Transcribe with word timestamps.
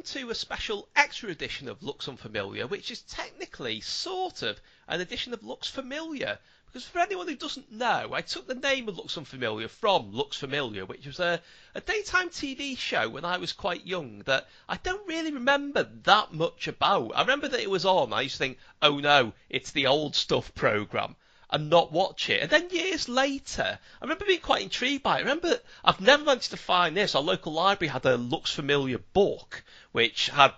Welcome 0.00 0.22
to 0.22 0.30
a 0.30 0.34
special 0.34 0.88
extra 0.96 1.28
edition 1.28 1.68
of 1.68 1.82
Looks 1.82 2.08
Unfamiliar, 2.08 2.66
which 2.66 2.90
is 2.90 3.02
technically 3.02 3.82
sort 3.82 4.40
of 4.40 4.58
an 4.88 5.02
edition 5.02 5.34
of 5.34 5.44
Looks 5.44 5.68
Familiar. 5.68 6.38
Because 6.64 6.88
for 6.88 7.00
anyone 7.00 7.28
who 7.28 7.36
doesn't 7.36 7.70
know, 7.70 8.08
I 8.14 8.22
took 8.22 8.46
the 8.46 8.54
name 8.54 8.88
of 8.88 8.96
Looks 8.96 9.18
Unfamiliar 9.18 9.68
from 9.68 10.10
Looks 10.10 10.38
Familiar, 10.38 10.86
which 10.86 11.04
was 11.04 11.20
a, 11.20 11.42
a 11.74 11.82
daytime 11.82 12.30
TV 12.30 12.78
show 12.78 13.10
when 13.10 13.26
I 13.26 13.36
was 13.36 13.52
quite 13.52 13.86
young 13.86 14.20
that 14.20 14.48
I 14.66 14.78
don't 14.78 15.06
really 15.06 15.34
remember 15.34 15.82
that 16.04 16.32
much 16.32 16.66
about. 16.66 17.12
I 17.14 17.20
remember 17.20 17.48
that 17.48 17.60
it 17.60 17.68
was 17.68 17.84
on. 17.84 18.14
I 18.14 18.22
used 18.22 18.36
to 18.36 18.38
think, 18.38 18.58
oh 18.80 19.00
no, 19.00 19.34
it's 19.50 19.72
the 19.72 19.86
old 19.86 20.16
stuff 20.16 20.54
programme 20.54 21.14
and 21.52 21.70
not 21.70 21.92
watch 21.92 22.30
it. 22.30 22.42
And 22.42 22.50
then 22.50 22.70
years 22.70 23.08
later, 23.08 23.78
I 24.00 24.04
remember 24.04 24.24
being 24.24 24.40
quite 24.40 24.62
intrigued 24.62 25.02
by 25.02 25.16
it. 25.16 25.18
I 25.18 25.20
remember 25.20 25.58
I've 25.84 26.00
never 26.00 26.24
managed 26.24 26.50
to 26.50 26.56
find 26.56 26.96
this. 26.96 27.14
Our 27.14 27.22
local 27.22 27.52
library 27.52 27.90
had 27.90 28.06
a 28.06 28.16
looks 28.16 28.52
familiar 28.52 28.98
book 28.98 29.62
which 29.92 30.28
had 30.28 30.52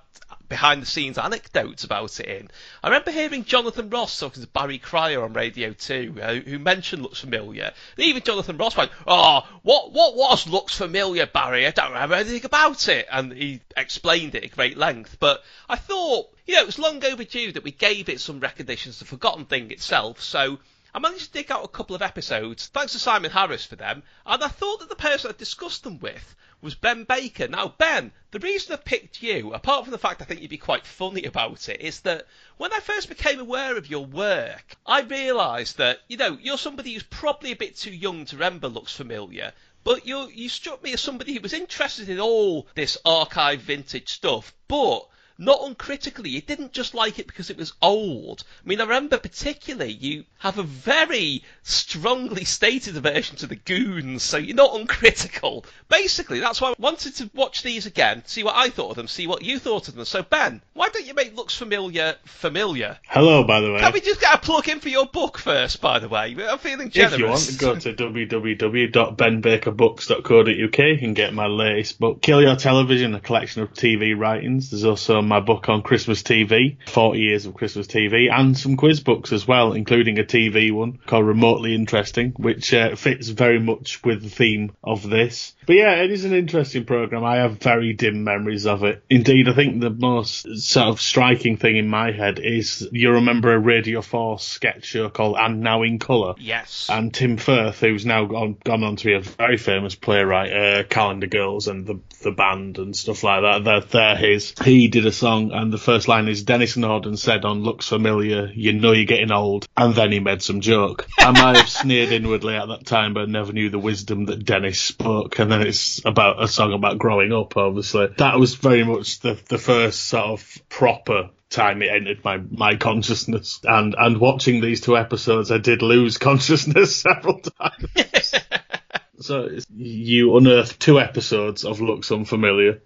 behind 0.49 0.83
the 0.83 0.87
scenes 0.87 1.17
anecdotes 1.17 1.85
about 1.85 2.21
it 2.21 2.27
in. 2.27 2.51
I 2.83 2.89
remember 2.89 3.11
hearing 3.11 3.45
Jonathan 3.45 3.89
Ross 3.89 4.19
talking 4.19 4.43
to 4.43 4.49
Barry 4.49 4.77
Cryer 4.77 5.25
on 5.25 5.33
Radio 5.33 5.73
2, 5.73 6.15
uh, 6.21 6.35
who 6.35 6.59
mentioned 6.59 7.03
Looks 7.03 7.21
Familiar. 7.21 7.73
And 7.97 8.07
even 8.07 8.23
Jonathan 8.23 8.59
Ross 8.59 8.77
went, 8.77 8.91
Oh, 9.07 9.47
what, 9.63 9.93
what 9.93 10.15
was 10.15 10.47
Looks 10.47 10.77
Familiar, 10.77 11.25
Barry? 11.25 11.67
I 11.67 11.71
don't 11.71 11.93
remember 11.93 12.17
anything 12.17 12.45
about 12.45 12.87
it. 12.89 13.07
And 13.11 13.33
he 13.33 13.63
explained 13.77 14.35
it 14.35 14.45
at 14.45 14.51
great 14.51 14.77
length. 14.77 15.17
But 15.19 15.43
I 15.71 15.77
thought, 15.77 16.31
you 16.47 16.55
know, 16.55 16.61
it 16.61 16.67
was 16.67 16.79
long 16.79 17.03
overdue 17.03 17.53
that 17.53 17.65
we 17.65 17.73
gave 17.73 18.11
it 18.11 18.21
some 18.21 18.41
recognition 18.41 18.91
as 18.91 19.01
a 19.01 19.07
forgotten 19.07 19.47
thing 19.47 19.71
itself. 19.71 20.21
So 20.21 20.59
I 20.95 20.99
managed 20.99 21.27
to 21.27 21.33
dig 21.33 21.51
out 21.51 21.65
a 21.65 21.69
couple 21.69 21.97
of 21.97 22.03
episodes, 22.03 22.67
thanks 22.67 22.93
to 22.93 22.99
Simon 22.99 23.31
Harris 23.31 23.65
for 23.65 23.77
them, 23.77 24.03
and 24.27 24.45
I 24.45 24.49
thought 24.49 24.81
that 24.81 24.91
the 24.91 24.95
person 24.95 25.31
I 25.31 25.35
discussed 25.39 25.85
them 25.85 25.99
with 25.99 26.37
was 26.61 26.75
Ben 26.75 27.05
Baker. 27.05 27.49
Now, 27.49 27.69
Ben, 27.69 28.13
the 28.31 28.39
reason 28.39 28.75
I 28.75 28.77
picked 28.77 29.23
you, 29.23 29.55
apart 29.55 29.85
from 29.85 29.93
the 29.93 29.99
fact 29.99 30.21
I 30.21 30.27
think 30.27 30.43
you'd 30.43 30.51
be 30.51 30.59
quite 30.59 30.87
funny 30.87 31.25
about 31.25 31.71
it, 31.71 31.81
is 31.81 32.01
that 32.03 32.27
when 32.59 32.75
I 32.75 32.81
first 32.81 33.09
became 33.09 33.41
aware 33.41 33.79
of 33.79 33.89
your 33.89 34.05
work, 34.05 34.77
I 34.85 35.01
realised 35.01 35.79
that, 35.79 36.03
you 36.09 36.19
know, 36.19 36.37
you're 36.41 36.59
somebody 36.59 36.93
who's 36.93 37.03
probably 37.03 37.53
a 37.53 37.57
bit 37.57 37.75
too 37.77 37.91
young 37.91 38.27
to 38.27 38.37
remember 38.37 38.69
looks 38.69 38.95
familiar, 38.95 39.55
but 39.85 40.07
you 40.07 40.29
you 40.29 40.51
struck 40.51 40.83
me 40.83 40.93
as 40.93 41.01
somebody 41.01 41.33
who 41.33 41.41
was 41.41 41.55
interested 41.55 42.11
in 42.11 42.21
all 42.21 42.69
this 42.75 42.99
archive 43.05 43.63
vintage 43.63 44.11
stuff, 44.11 44.55
but 44.69 45.09
not 45.39 45.61
uncritically, 45.65 46.31
you 46.31 46.41
didn't 46.41 46.73
just 46.73 46.95
like 46.95 47.19
it 47.19 47.27
because 47.27 47.51
it 47.51 47.57
was 47.57 47.73
old. 47.83 48.45
I 48.65 48.69
mean, 48.69 48.81
I 48.81 48.85
remember 48.85 49.19
particularly 49.19 49.93
you 49.93 50.25
have 50.39 50.59
a 50.59 50.63
very 50.63 51.43
strongly 51.63 52.45
stated 52.45 52.97
aversion 52.97 53.37
to 53.37 53.47
the 53.47 53.57
goons, 53.57 54.23
so 54.23 54.37
you're 54.37 54.57
not 54.57 54.79
uncritical. 54.79 55.65
Basically, 55.89 56.41
that's 56.41 56.61
why 56.61 56.71
I 56.71 56.75
wanted 56.79 57.17
to 57.17 57.31
watch 57.35 57.63
these 57.63 57.87
again, 57.87 58.23
see 58.27 58.45
what 58.45 58.57
I 58.57 58.69
thought 58.69 58.91
of 58.91 58.97
them, 58.97 59.09
see 59.09 59.27
what 59.27 59.43
you 59.43 59.59
thought 59.59 59.89
of 59.89 59.95
them. 59.95 60.05
So, 60.05 60.23
Ben, 60.23 60.63
why 60.75 60.89
don't 60.89 61.07
you 61.07 61.15
make 61.15 61.37
Looks 61.37 61.57
Familiar 61.57 62.17
familiar? 62.25 62.99
Hello, 63.09 63.45
by 63.45 63.61
the 63.61 63.73
way. 63.73 63.81
Can 63.81 63.93
we 63.93 64.01
just 64.01 64.21
get 64.21 64.35
a 64.35 64.39
plug 64.39 64.69
in 64.69 64.81
for 64.81 64.89
your 64.89 65.07
book 65.07 65.39
first, 65.39 65.81
by 65.81 65.99
the 65.99 66.09
way? 66.09 66.37
I'm 66.39 66.59
feeling 66.59 66.91
generous. 66.91 67.15
If 67.15 67.61
you 67.61 67.69
want, 67.69 67.83
to 67.83 67.95
go 67.95 67.95
to 67.95 67.95
www.benbakerbooks.co.uk 67.95 70.79
and 71.03 71.17
get 71.17 71.35
my 71.35 71.47
latest 71.47 71.99
book, 71.99 72.21
Kill 72.21 72.43
Your 72.43 72.57
Television, 72.57 73.15
a 73.15 73.21
collection 73.21 73.63
of 73.63 73.73
TV 73.73 74.19
writings. 74.19 74.71
There's 74.71 74.85
also 74.85 75.22
my 75.27 75.41
book 75.41 75.69
on 75.69 75.83
Christmas 75.83 76.23
TV, 76.23 76.77
40 76.89 77.19
years 77.21 77.47
of 77.47 77.55
Christmas 77.55 77.87
TV, 77.87 78.31
and 78.33 78.57
some 78.57 78.77
quiz 78.77 79.01
books 79.01 79.33
as 79.33 79.47
well, 79.47 79.73
including 79.73 80.19
a 80.19 80.25
TV 80.25 80.73
one 80.73 80.99
called 81.07 81.27
Remotely 81.27 81.75
Interesting, 81.75 82.33
which 82.37 82.73
uh, 82.75 82.95
fits 82.97 83.29
very 83.29 83.61
much 83.61 84.03
with 84.05 84.23
the 84.23 84.31
theme 84.31 84.73
of 84.83 85.09
this. 85.09 85.55
But 85.67 85.77
yeah, 85.77 85.95
it 86.03 86.11
is 86.11 86.25
an 86.25 86.33
interesting 86.33 86.85
program. 86.85 87.25
I 87.25 87.37
have 87.37 87.59
very 87.59 87.93
dim 87.93 88.25
memories 88.25 88.67
of 88.67 88.85
it. 88.85 89.05
Indeed, 89.09 89.49
I 89.49 89.55
think 89.55 89.81
the 89.81 89.91
most 89.91 90.59
sort 90.59 90.89
of 90.89 91.01
striking 91.01 91.57
thing 91.57 91.77
in 91.77 91.89
my 91.89 92.11
head 92.11 92.41
is 92.41 92.89
you 92.93 93.13
remember 93.13 93.53
a 93.53 93.59
Radio 93.59 94.03
4 94.03 94.39
sketch 94.39 94.85
show 94.85 95.09
called 95.09 95.37
And 95.39 95.61
Now 95.61 95.83
in 95.83 95.99
Colour? 95.99 96.35
Yes. 96.39 96.89
And 96.91 97.15
Tim 97.15 97.37
Firth, 97.37 97.81
who's 97.81 98.05
now 98.05 98.25
gone, 98.25 98.57
gone 98.65 98.83
on 98.83 98.97
to 98.97 99.05
be 99.05 99.15
a 99.15 99.21
very 99.21 99.57
famous 99.57 99.95
playwright, 99.95 100.53
uh, 100.53 100.83
Calendar 100.85 101.29
Girls 101.29 101.69
and 101.69 101.87
the, 101.87 102.01
the 102.23 102.33
band 102.33 102.79
and 102.79 102.97
stuff 102.97 103.23
like 103.23 103.43
that. 103.43 103.65
They're, 103.65 103.81
they're 103.81 104.17
his. 104.17 104.55
He 104.65 104.89
did 104.89 105.07
a 105.07 105.12
song 105.13 105.53
and 105.53 105.73
the 105.73 105.79
first 105.79 106.09
line 106.09 106.29
is 106.29 106.43
Denis 106.43 106.77
Norden 106.77 107.17
said 107.17 107.45
on 107.45 107.63
Looks 107.63 107.89
Familiar, 107.89 108.51
you 108.55 108.73
know 108.73 108.93
you're 108.93 109.05
getting 109.05 109.33
old. 109.33 109.67
And 109.77 109.95
then 109.95 110.13
he 110.13 110.21
made 110.21 110.43
some 110.43 110.61
joke. 110.61 111.07
I 111.19 111.31
might 111.31 111.57
have 111.57 111.69
sneered 111.69 112.13
inwardly 112.13 112.57
at 112.57 112.69
that 112.69 112.87
time, 112.87 113.15
but 113.15 113.29
never 113.29 113.53
knew 113.53 113.71
the 113.71 113.79
wisdom 113.79 114.27
that 114.27 114.45
Denis 114.45 114.81
spoke. 114.81 115.39
And 115.39 115.51
then 115.51 115.63
it's 115.63 116.05
about 116.05 116.43
a 116.43 116.49
song 116.49 116.73
about 116.73 116.99
growing 116.99 117.33
up, 117.33 117.57
obviously. 117.57 118.09
That 118.19 118.39
was 118.39 118.55
very 118.55 118.85
much 118.85 119.21
the, 119.21 119.39
the 119.49 119.59
first 119.59 120.05
sort 120.05 120.27
of 120.27 120.63
proper 120.69 121.31
time 121.53 121.83
it 121.83 121.91
entered 121.91 122.25
my, 122.25 122.39
my 122.51 122.77
consciousness. 122.77 123.61
And, 123.63 123.95
and 123.97 124.19
watching 124.19 124.61
these 124.61 124.81
two 124.81 124.97
episodes, 124.97 125.51
I 125.51 125.59
did 125.59 125.83
lose 125.83 126.19
consciousness 126.19 126.97
several 126.97 127.41
times. 127.41 128.35
so 129.21 129.49
you 129.75 130.37
unearthed 130.37 130.81
two 130.81 130.99
episodes 130.99 131.65
of 131.65 131.81
Looks 131.81 132.11
Unfamiliar. 132.11 132.81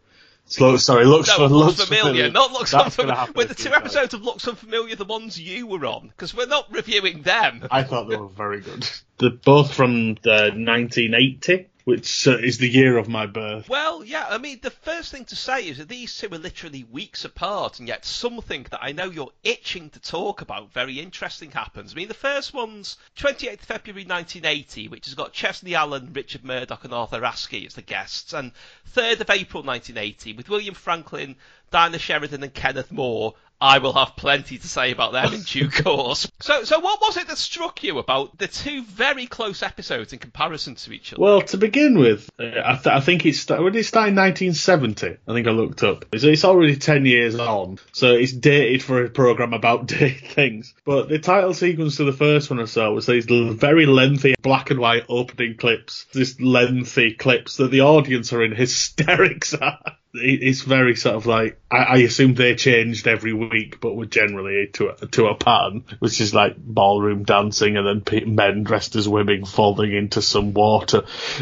Slow, 0.48 0.76
sorry, 0.76 1.04
looks, 1.06 1.28
no, 1.28 1.36
for, 1.36 1.48
looks, 1.48 1.78
looks 1.78 1.88
familiar, 1.88 2.24
familiar. 2.24 2.30
not 2.30 2.52
looks 2.52 2.70
That's 2.70 2.84
unfamiliar. 2.84 3.32
With 3.34 3.48
the 3.48 3.56
two 3.56 3.74
episodes 3.74 4.14
of 4.14 4.22
Looks 4.22 4.46
Unfamiliar, 4.46 4.94
the 4.94 5.04
ones 5.04 5.40
you 5.40 5.66
were 5.66 5.84
on, 5.84 6.08
because 6.08 6.34
we're 6.34 6.46
not 6.46 6.72
reviewing 6.72 7.22
them. 7.22 7.66
I 7.68 7.82
thought 7.82 8.08
they 8.08 8.16
were 8.16 8.28
very 8.28 8.60
good. 8.60 8.88
They're 9.18 9.30
both 9.30 9.74
from 9.74 10.14
the 10.22 10.52
1980, 10.54 11.68
which 11.86 12.26
uh, 12.26 12.36
is 12.38 12.58
the 12.58 12.68
year 12.68 12.96
of 12.96 13.08
my 13.08 13.26
birth. 13.26 13.68
Well, 13.68 14.02
yeah, 14.02 14.26
I 14.28 14.38
mean, 14.38 14.58
the 14.60 14.72
first 14.72 15.12
thing 15.12 15.24
to 15.26 15.36
say 15.36 15.68
is 15.68 15.78
that 15.78 15.88
these 15.88 16.18
two 16.18 16.26
are 16.34 16.36
literally 16.36 16.82
weeks 16.82 17.24
apart, 17.24 17.78
and 17.78 17.86
yet 17.86 18.04
something 18.04 18.66
that 18.72 18.80
I 18.82 18.90
know 18.90 19.08
you're 19.08 19.30
itching 19.44 19.90
to 19.90 20.00
talk 20.00 20.40
about, 20.40 20.72
very 20.72 20.98
interesting, 20.98 21.52
happens. 21.52 21.92
I 21.92 21.94
mean, 21.94 22.08
the 22.08 22.14
first 22.14 22.52
one's 22.52 22.96
28th 23.16 23.60
February 23.60 24.04
1980, 24.04 24.88
which 24.88 25.04
has 25.04 25.14
got 25.14 25.32
Chesney 25.32 25.76
Allen, 25.76 26.10
Richard 26.12 26.44
Murdoch, 26.44 26.82
and 26.82 26.92
Arthur 26.92 27.20
Askey 27.20 27.64
as 27.64 27.74
the 27.74 27.82
guests, 27.82 28.32
and 28.32 28.50
3rd 28.92 29.20
of 29.20 29.30
April 29.30 29.62
1980, 29.62 30.32
with 30.32 30.48
William 30.48 30.74
Franklin, 30.74 31.36
Dinah 31.70 32.00
Sheridan, 32.00 32.42
and 32.42 32.52
Kenneth 32.52 32.90
More. 32.90 33.34
I 33.60 33.78
will 33.78 33.94
have 33.94 34.16
plenty 34.16 34.58
to 34.58 34.68
say 34.68 34.92
about 34.92 35.12
them 35.12 35.32
in 35.32 35.42
due 35.42 35.70
course. 35.82 36.30
So, 36.40 36.64
so 36.64 36.78
what 36.80 37.00
was 37.00 37.16
it 37.16 37.28
that 37.28 37.38
struck 37.38 37.82
you 37.82 37.98
about 37.98 38.38
the 38.38 38.48
two 38.48 38.82
very 38.82 39.26
close 39.26 39.62
episodes 39.62 40.12
in 40.12 40.18
comparison 40.18 40.74
to 40.74 40.92
each 40.92 41.12
other? 41.12 41.22
Well, 41.22 41.42
to 41.42 41.56
begin 41.56 41.98
with, 41.98 42.28
uh, 42.38 42.44
I, 42.64 42.74
th- 42.74 42.86
I 42.86 43.00
think 43.00 43.24
it's 43.24 43.48
when 43.48 43.74
it 43.74 43.84
started 43.84 44.10
in 44.10 44.16
1970. 44.16 45.16
I 45.26 45.32
think 45.32 45.46
I 45.46 45.50
looked 45.50 45.82
up. 45.82 46.04
So 46.16 46.28
it's 46.28 46.44
already 46.44 46.76
10 46.76 47.06
years 47.06 47.34
on. 47.36 47.78
So 47.92 48.12
it's 48.12 48.32
dated 48.32 48.82
for 48.82 49.04
a 49.04 49.10
program 49.10 49.54
about 49.54 49.86
dated 49.86 50.28
things. 50.28 50.74
But 50.84 51.08
the 51.08 51.18
title 51.18 51.54
sequence 51.54 51.96
to 51.96 52.04
the 52.04 52.12
first 52.12 52.50
one 52.50 52.60
or 52.60 52.66
so 52.66 52.92
was 52.92 53.06
these 53.06 53.24
very 53.24 53.86
lengthy 53.86 54.34
black 54.42 54.70
and 54.70 54.80
white 54.80 55.04
opening 55.08 55.56
clips. 55.56 56.06
This 56.12 56.38
lengthy 56.40 57.14
clips 57.14 57.56
that 57.56 57.70
the 57.70 57.82
audience 57.82 58.32
are 58.32 58.44
in 58.44 58.52
hysterics 58.52 59.54
at. 59.60 59.96
It- 60.16 60.42
It's 60.42 60.62
very 60.62 60.96
sort 60.96 61.16
of 61.16 61.26
like 61.26 61.58
I, 61.70 61.76
I 61.76 61.96
assume 61.98 62.34
they 62.34 62.54
changed 62.54 63.06
every 63.06 63.32
week, 63.32 63.80
but 63.80 63.94
were 63.96 64.06
generally 64.06 64.68
to 64.74 64.88
a, 64.90 65.06
to 65.08 65.26
a 65.26 65.34
pattern, 65.34 65.84
which 65.98 66.20
is 66.20 66.32
like 66.34 66.56
ballroom 66.56 67.24
dancing 67.24 67.76
and 67.76 68.02
then 68.04 68.34
men 68.34 68.62
dressed 68.64 68.96
as 68.96 69.08
women 69.08 69.44
falling 69.44 69.92
into 69.94 70.22
some 70.22 70.54
water. 70.54 71.02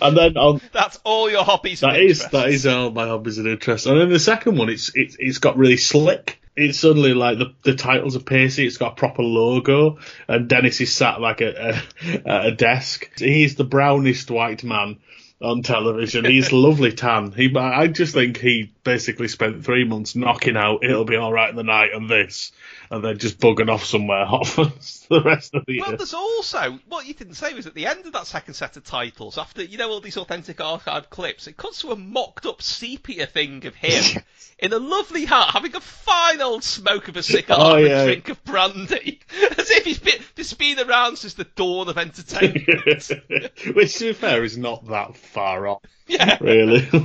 and 0.00 0.16
then 0.16 0.36
on 0.36 0.60
That's 0.72 0.98
all 1.04 1.30
your 1.30 1.44
hobbies. 1.44 1.82
and 1.82 1.92
that 1.92 2.00
is 2.00 2.20
interests. 2.22 2.32
that 2.32 2.48
is 2.48 2.66
all 2.66 2.90
my 2.90 3.06
hobbies 3.06 3.38
and 3.38 3.48
interests. 3.48 3.86
And 3.86 4.00
then 4.00 4.08
the 4.10 4.18
second 4.18 4.56
one, 4.58 4.68
it's 4.68 4.90
it's 4.94 5.16
it's 5.18 5.38
got 5.38 5.56
really 5.56 5.76
slick. 5.76 6.38
It's 6.54 6.78
suddenly 6.78 7.14
like 7.14 7.38
the 7.38 7.54
the 7.62 7.74
titles 7.74 8.14
are 8.16 8.20
pacey. 8.20 8.66
It's 8.66 8.76
got 8.76 8.92
a 8.92 8.96
proper 8.96 9.22
logo, 9.22 9.98
and 10.28 10.48
Denis 10.48 10.80
is 10.80 10.92
sat 10.92 11.20
like 11.20 11.40
a, 11.40 11.80
a 12.24 12.48
a 12.48 12.50
desk. 12.52 13.10
He's 13.18 13.54
the 13.54 13.64
brownest 13.64 14.30
white 14.30 14.62
man 14.62 14.98
on 15.42 15.62
television. 15.62 16.24
He's 16.24 16.52
lovely 16.52 16.92
tan. 16.92 17.32
He 17.32 17.54
I 17.56 17.86
just 17.88 18.14
think 18.14 18.38
he 18.38 18.72
basically 18.84 19.28
spent 19.28 19.64
three 19.64 19.84
months 19.84 20.16
knocking 20.16 20.56
out 20.56 20.84
"It'll 20.84 21.04
Be 21.04 21.16
All 21.16 21.32
Right 21.32 21.50
in 21.50 21.56
the 21.56 21.62
Night" 21.62 21.90
and 21.94 22.08
this, 22.08 22.52
and 22.90 23.04
then 23.04 23.18
just 23.18 23.38
bugging 23.38 23.70
off 23.70 23.84
somewhere 23.84 24.24
hot 24.26 24.46
for 24.48 24.64
the 25.08 25.22
rest 25.22 25.54
of 25.54 25.64
the 25.66 25.80
Well, 25.80 25.88
year. 25.90 25.96
there's 25.96 26.14
also 26.14 26.78
what 26.88 27.06
you 27.06 27.14
didn't 27.14 27.34
say 27.34 27.54
was 27.54 27.66
at 27.66 27.74
the 27.74 27.86
end 27.86 28.06
of 28.06 28.12
that 28.12 28.26
second 28.26 28.54
set 28.54 28.76
of 28.76 28.84
titles, 28.84 29.38
after 29.38 29.62
you 29.62 29.78
know 29.78 29.90
all 29.90 30.00
these 30.00 30.16
authentic 30.16 30.60
archive 30.60 31.10
clips, 31.10 31.46
it 31.46 31.56
cuts 31.56 31.80
to 31.82 31.92
a 31.92 31.96
mocked-up 31.96 32.60
sepia 32.62 33.26
thing 33.26 33.64
of 33.66 33.74
him 33.74 34.22
in 34.58 34.72
a 34.72 34.78
lovely 34.78 35.24
hat, 35.24 35.50
having 35.52 35.74
a 35.76 35.80
fine 35.80 36.40
old 36.40 36.64
smoke 36.64 37.08
of 37.08 37.16
a 37.16 37.22
cigar 37.22 37.56
Oh, 37.60 37.74
and 37.76 37.86
yeah. 37.86 38.02
a 38.02 38.04
drink 38.06 38.28
of 38.28 38.42
brandy, 38.44 39.20
as 39.58 39.70
if 39.70 39.84
he's 39.84 39.98
been, 39.98 40.20
he's 40.36 40.52
been 40.54 40.78
around 40.80 41.16
since 41.16 41.34
the 41.34 41.44
dawn 41.44 41.88
of 41.88 41.98
entertainment. 41.98 42.66
Which, 43.74 43.94
to 43.98 44.04
be 44.06 44.12
fair, 44.12 44.44
is 44.44 44.56
not 44.58 44.88
that 44.88 45.16
far 45.16 45.66
off. 45.66 45.82
Yeah. 46.12 46.38
really. 46.40 46.88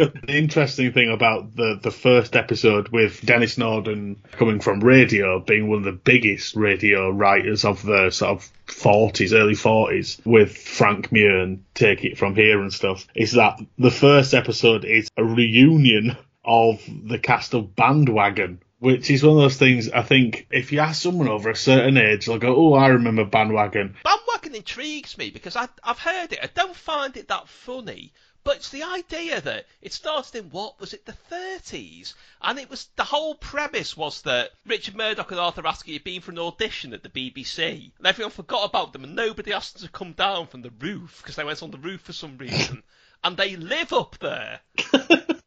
Uh, 0.00 0.08
the 0.26 0.38
interesting 0.38 0.92
thing 0.92 1.10
about 1.10 1.54
the, 1.56 1.78
the 1.82 1.90
first 1.90 2.36
episode 2.36 2.88
with 2.88 3.20
Denis 3.20 3.58
Norden 3.58 4.22
coming 4.32 4.60
from 4.60 4.80
radio, 4.80 5.40
being 5.40 5.68
one 5.68 5.78
of 5.78 5.84
the 5.84 5.92
biggest 5.92 6.56
radio 6.56 7.10
writers 7.10 7.64
of 7.64 7.82
the 7.82 8.10
sort 8.10 8.30
of 8.30 8.50
40s, 8.66 9.34
early 9.34 9.54
40s, 9.54 10.24
with 10.24 10.56
Frank 10.56 11.12
Muir 11.12 11.38
and 11.40 11.64
Take 11.74 12.04
It 12.04 12.16
From 12.18 12.34
Here 12.34 12.60
and 12.60 12.72
stuff, 12.72 13.06
is 13.14 13.32
that 13.32 13.60
the 13.78 13.90
first 13.90 14.32
episode 14.32 14.84
is 14.84 15.08
a 15.16 15.24
reunion 15.24 16.16
of 16.44 16.80
the 17.04 17.18
cast 17.18 17.52
of 17.54 17.74
Bandwagon, 17.76 18.62
which 18.78 19.10
is 19.10 19.22
one 19.22 19.36
of 19.36 19.42
those 19.42 19.58
things 19.58 19.90
I 19.90 20.02
think 20.02 20.46
if 20.50 20.72
you 20.72 20.80
ask 20.80 21.02
someone 21.02 21.28
over 21.28 21.50
a 21.50 21.56
certain 21.56 21.96
age, 21.98 22.26
they'll 22.26 22.38
go, 22.38 22.56
"Oh, 22.56 22.74
I 22.74 22.88
remember 22.88 23.24
Bandwagon." 23.24 23.96
Bandwagon 24.04 24.54
intrigues 24.54 25.18
me 25.18 25.30
because 25.30 25.56
I, 25.56 25.68
I've 25.84 25.98
heard 25.98 26.32
it. 26.32 26.38
I 26.42 26.48
don't 26.54 26.74
find 26.76 27.16
it 27.16 27.28
that 27.28 27.48
funny, 27.48 28.12
but 28.42 28.56
it's 28.56 28.70
the 28.70 28.82
idea 28.82 29.40
that 29.40 29.66
it 29.82 29.92
started 29.92 30.34
in 30.36 30.50
what 30.50 30.80
was 30.80 30.94
it, 30.94 31.04
the 31.04 31.16
30s, 31.30 32.14
and 32.40 32.58
it 32.58 32.70
was 32.70 32.88
the 32.96 33.04
whole 33.04 33.34
premise 33.34 33.96
was 33.96 34.22
that 34.22 34.52
Richard 34.66 34.96
Murdoch 34.96 35.30
and 35.30 35.40
Arthur 35.40 35.62
Askey 35.62 35.92
had 35.92 36.04
been 36.04 36.20
for 36.20 36.30
an 36.30 36.38
audition 36.38 36.94
at 36.94 37.02
the 37.02 37.08
BBC, 37.08 37.92
and 37.98 38.06
everyone 38.06 38.32
forgot 38.32 38.64
about 38.64 38.92
them, 38.92 39.04
and 39.04 39.14
nobody 39.14 39.52
asked 39.52 39.78
them 39.78 39.86
to 39.86 39.92
come 39.92 40.12
down 40.12 40.46
from 40.46 40.62
the 40.62 40.72
roof 40.78 41.20
because 41.22 41.36
they 41.36 41.44
went 41.44 41.62
on 41.62 41.70
the 41.70 41.78
roof 41.78 42.00
for 42.00 42.12
some 42.12 42.38
reason, 42.38 42.82
and 43.24 43.36
they 43.36 43.56
live 43.56 43.92
up 43.92 44.16
there. 44.18 44.60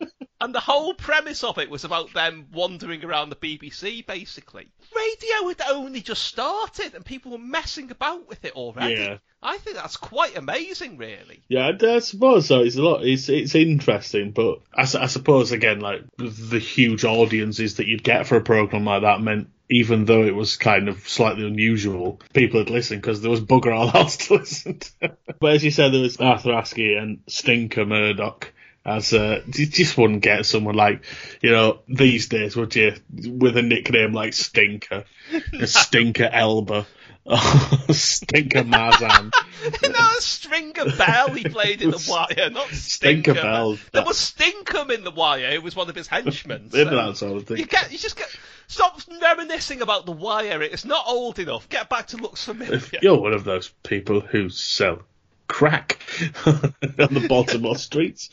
And 0.43 0.53
the 0.53 0.59
whole 0.59 0.93
premise 0.93 1.41
of 1.41 1.57
it 1.57 1.69
was 1.69 1.85
about 1.85 2.11
them 2.11 2.47
wandering 2.51 3.05
around 3.05 3.29
the 3.29 3.37
BBC, 3.37 4.05
basically. 4.05 4.67
Radio 4.93 5.47
had 5.47 5.61
only 5.69 6.01
just 6.01 6.21
started, 6.21 6.93
and 6.95 7.05
people 7.05 7.31
were 7.31 7.37
messing 7.37 7.89
about 7.91 8.27
with 8.27 8.43
it 8.43 8.51
already. 8.51 8.95
Yeah. 8.95 9.17
I 9.41 9.57
think 9.57 9.77
that's 9.77 9.95
quite 9.95 10.37
amazing, 10.37 10.97
really. 10.97 11.43
Yeah, 11.47 11.71
I, 11.71 11.95
I 11.95 11.99
suppose 11.99 12.47
so. 12.47 12.59
It's 12.59 12.75
a 12.75 12.81
lot. 12.81 13.05
It's 13.05 13.29
it's 13.29 13.55
interesting, 13.55 14.31
but 14.31 14.59
I 14.75 14.83
suppose 14.83 15.53
again, 15.53 15.79
like 15.79 16.01
the 16.17 16.59
huge 16.59 17.05
audiences 17.05 17.77
that 17.77 17.87
you'd 17.87 18.03
get 18.03 18.27
for 18.27 18.35
a 18.35 18.41
program 18.41 18.83
like 18.83 19.03
that 19.03 19.21
meant. 19.21 19.47
Even 19.69 20.03
though 20.03 20.23
it 20.23 20.35
was 20.35 20.57
kind 20.57 20.89
of 20.89 21.07
slightly 21.07 21.47
unusual, 21.47 22.19
people 22.33 22.59
had 22.59 22.69
listened 22.69 23.01
because 23.01 23.21
there 23.21 23.31
was 23.31 23.41
bugger 23.41 23.73
all 23.73 23.89
else 23.97 24.17
to 24.17 24.33
listen 24.37 24.79
to. 24.79 25.17
But 25.39 25.53
as 25.53 25.63
you 25.63 25.71
said, 25.71 25.93
there 25.93 26.01
was 26.01 26.17
Arthur 26.17 26.51
Askey 26.51 27.01
and 27.01 27.21
Stinker 27.27 27.85
Murdoch. 27.85 28.52
As 28.85 29.13
uh, 29.13 29.41
you 29.45 29.65
just 29.65 29.97
wouldn't 29.97 30.21
get 30.21 30.45
someone 30.45 30.75
like, 30.75 31.05
you 31.41 31.51
know, 31.51 31.79
these 31.87 32.27
days, 32.27 32.55
would 32.57 32.75
you, 32.75 32.93
with 33.13 33.55
a 33.55 33.61
nickname 33.61 34.11
like 34.11 34.33
Stinker, 34.33 35.05
Stinker 35.63 36.29
Elba, 36.31 36.85
Stinker 37.89 38.65
Mazan. 38.65 39.31
no, 39.83 40.09
Stringer 40.19 40.85
Bell 40.97 41.29
he 41.29 41.45
played 41.45 41.81
in 41.81 41.91
The 41.91 42.05
Wire, 42.09 42.49
not 42.49 42.67
Stinker 42.67 43.31
Stinker 43.31 43.33
Bell. 43.35 43.77
There 43.93 44.03
was 44.03 44.17
Stinkum 44.17 44.91
in 44.91 45.05
The 45.05 45.11
Wire, 45.11 45.55
who 45.55 45.61
was 45.61 45.75
one 45.75 45.89
of 45.89 45.95
his 45.95 46.07
henchmen. 46.07 46.69
Maybe 46.73 46.89
so- 46.89 46.95
that 46.95 47.17
sort 47.17 47.37
of 47.37 47.47
thing. 47.47 47.57
You 47.57 47.65
get, 47.65 47.91
you 47.91 47.97
just 47.97 48.17
get, 48.17 48.27
stop 48.67 48.99
reminiscing 49.21 49.81
about 49.81 50.05
The 50.05 50.11
Wire. 50.11 50.61
It's 50.61 50.83
not 50.83 51.05
old 51.07 51.39
enough. 51.39 51.69
Get 51.69 51.87
back 51.87 52.07
to 52.07 52.17
looks 52.17 52.43
familiar. 52.43 52.81
You're 53.01 53.19
one 53.19 53.33
of 53.33 53.45
those 53.45 53.69
people 53.83 54.19
who 54.19 54.49
sell 54.49 54.99
crack 55.47 55.99
on 56.45 56.73
the 56.95 57.25
Baltimore 57.29 57.77
streets. 57.77 58.29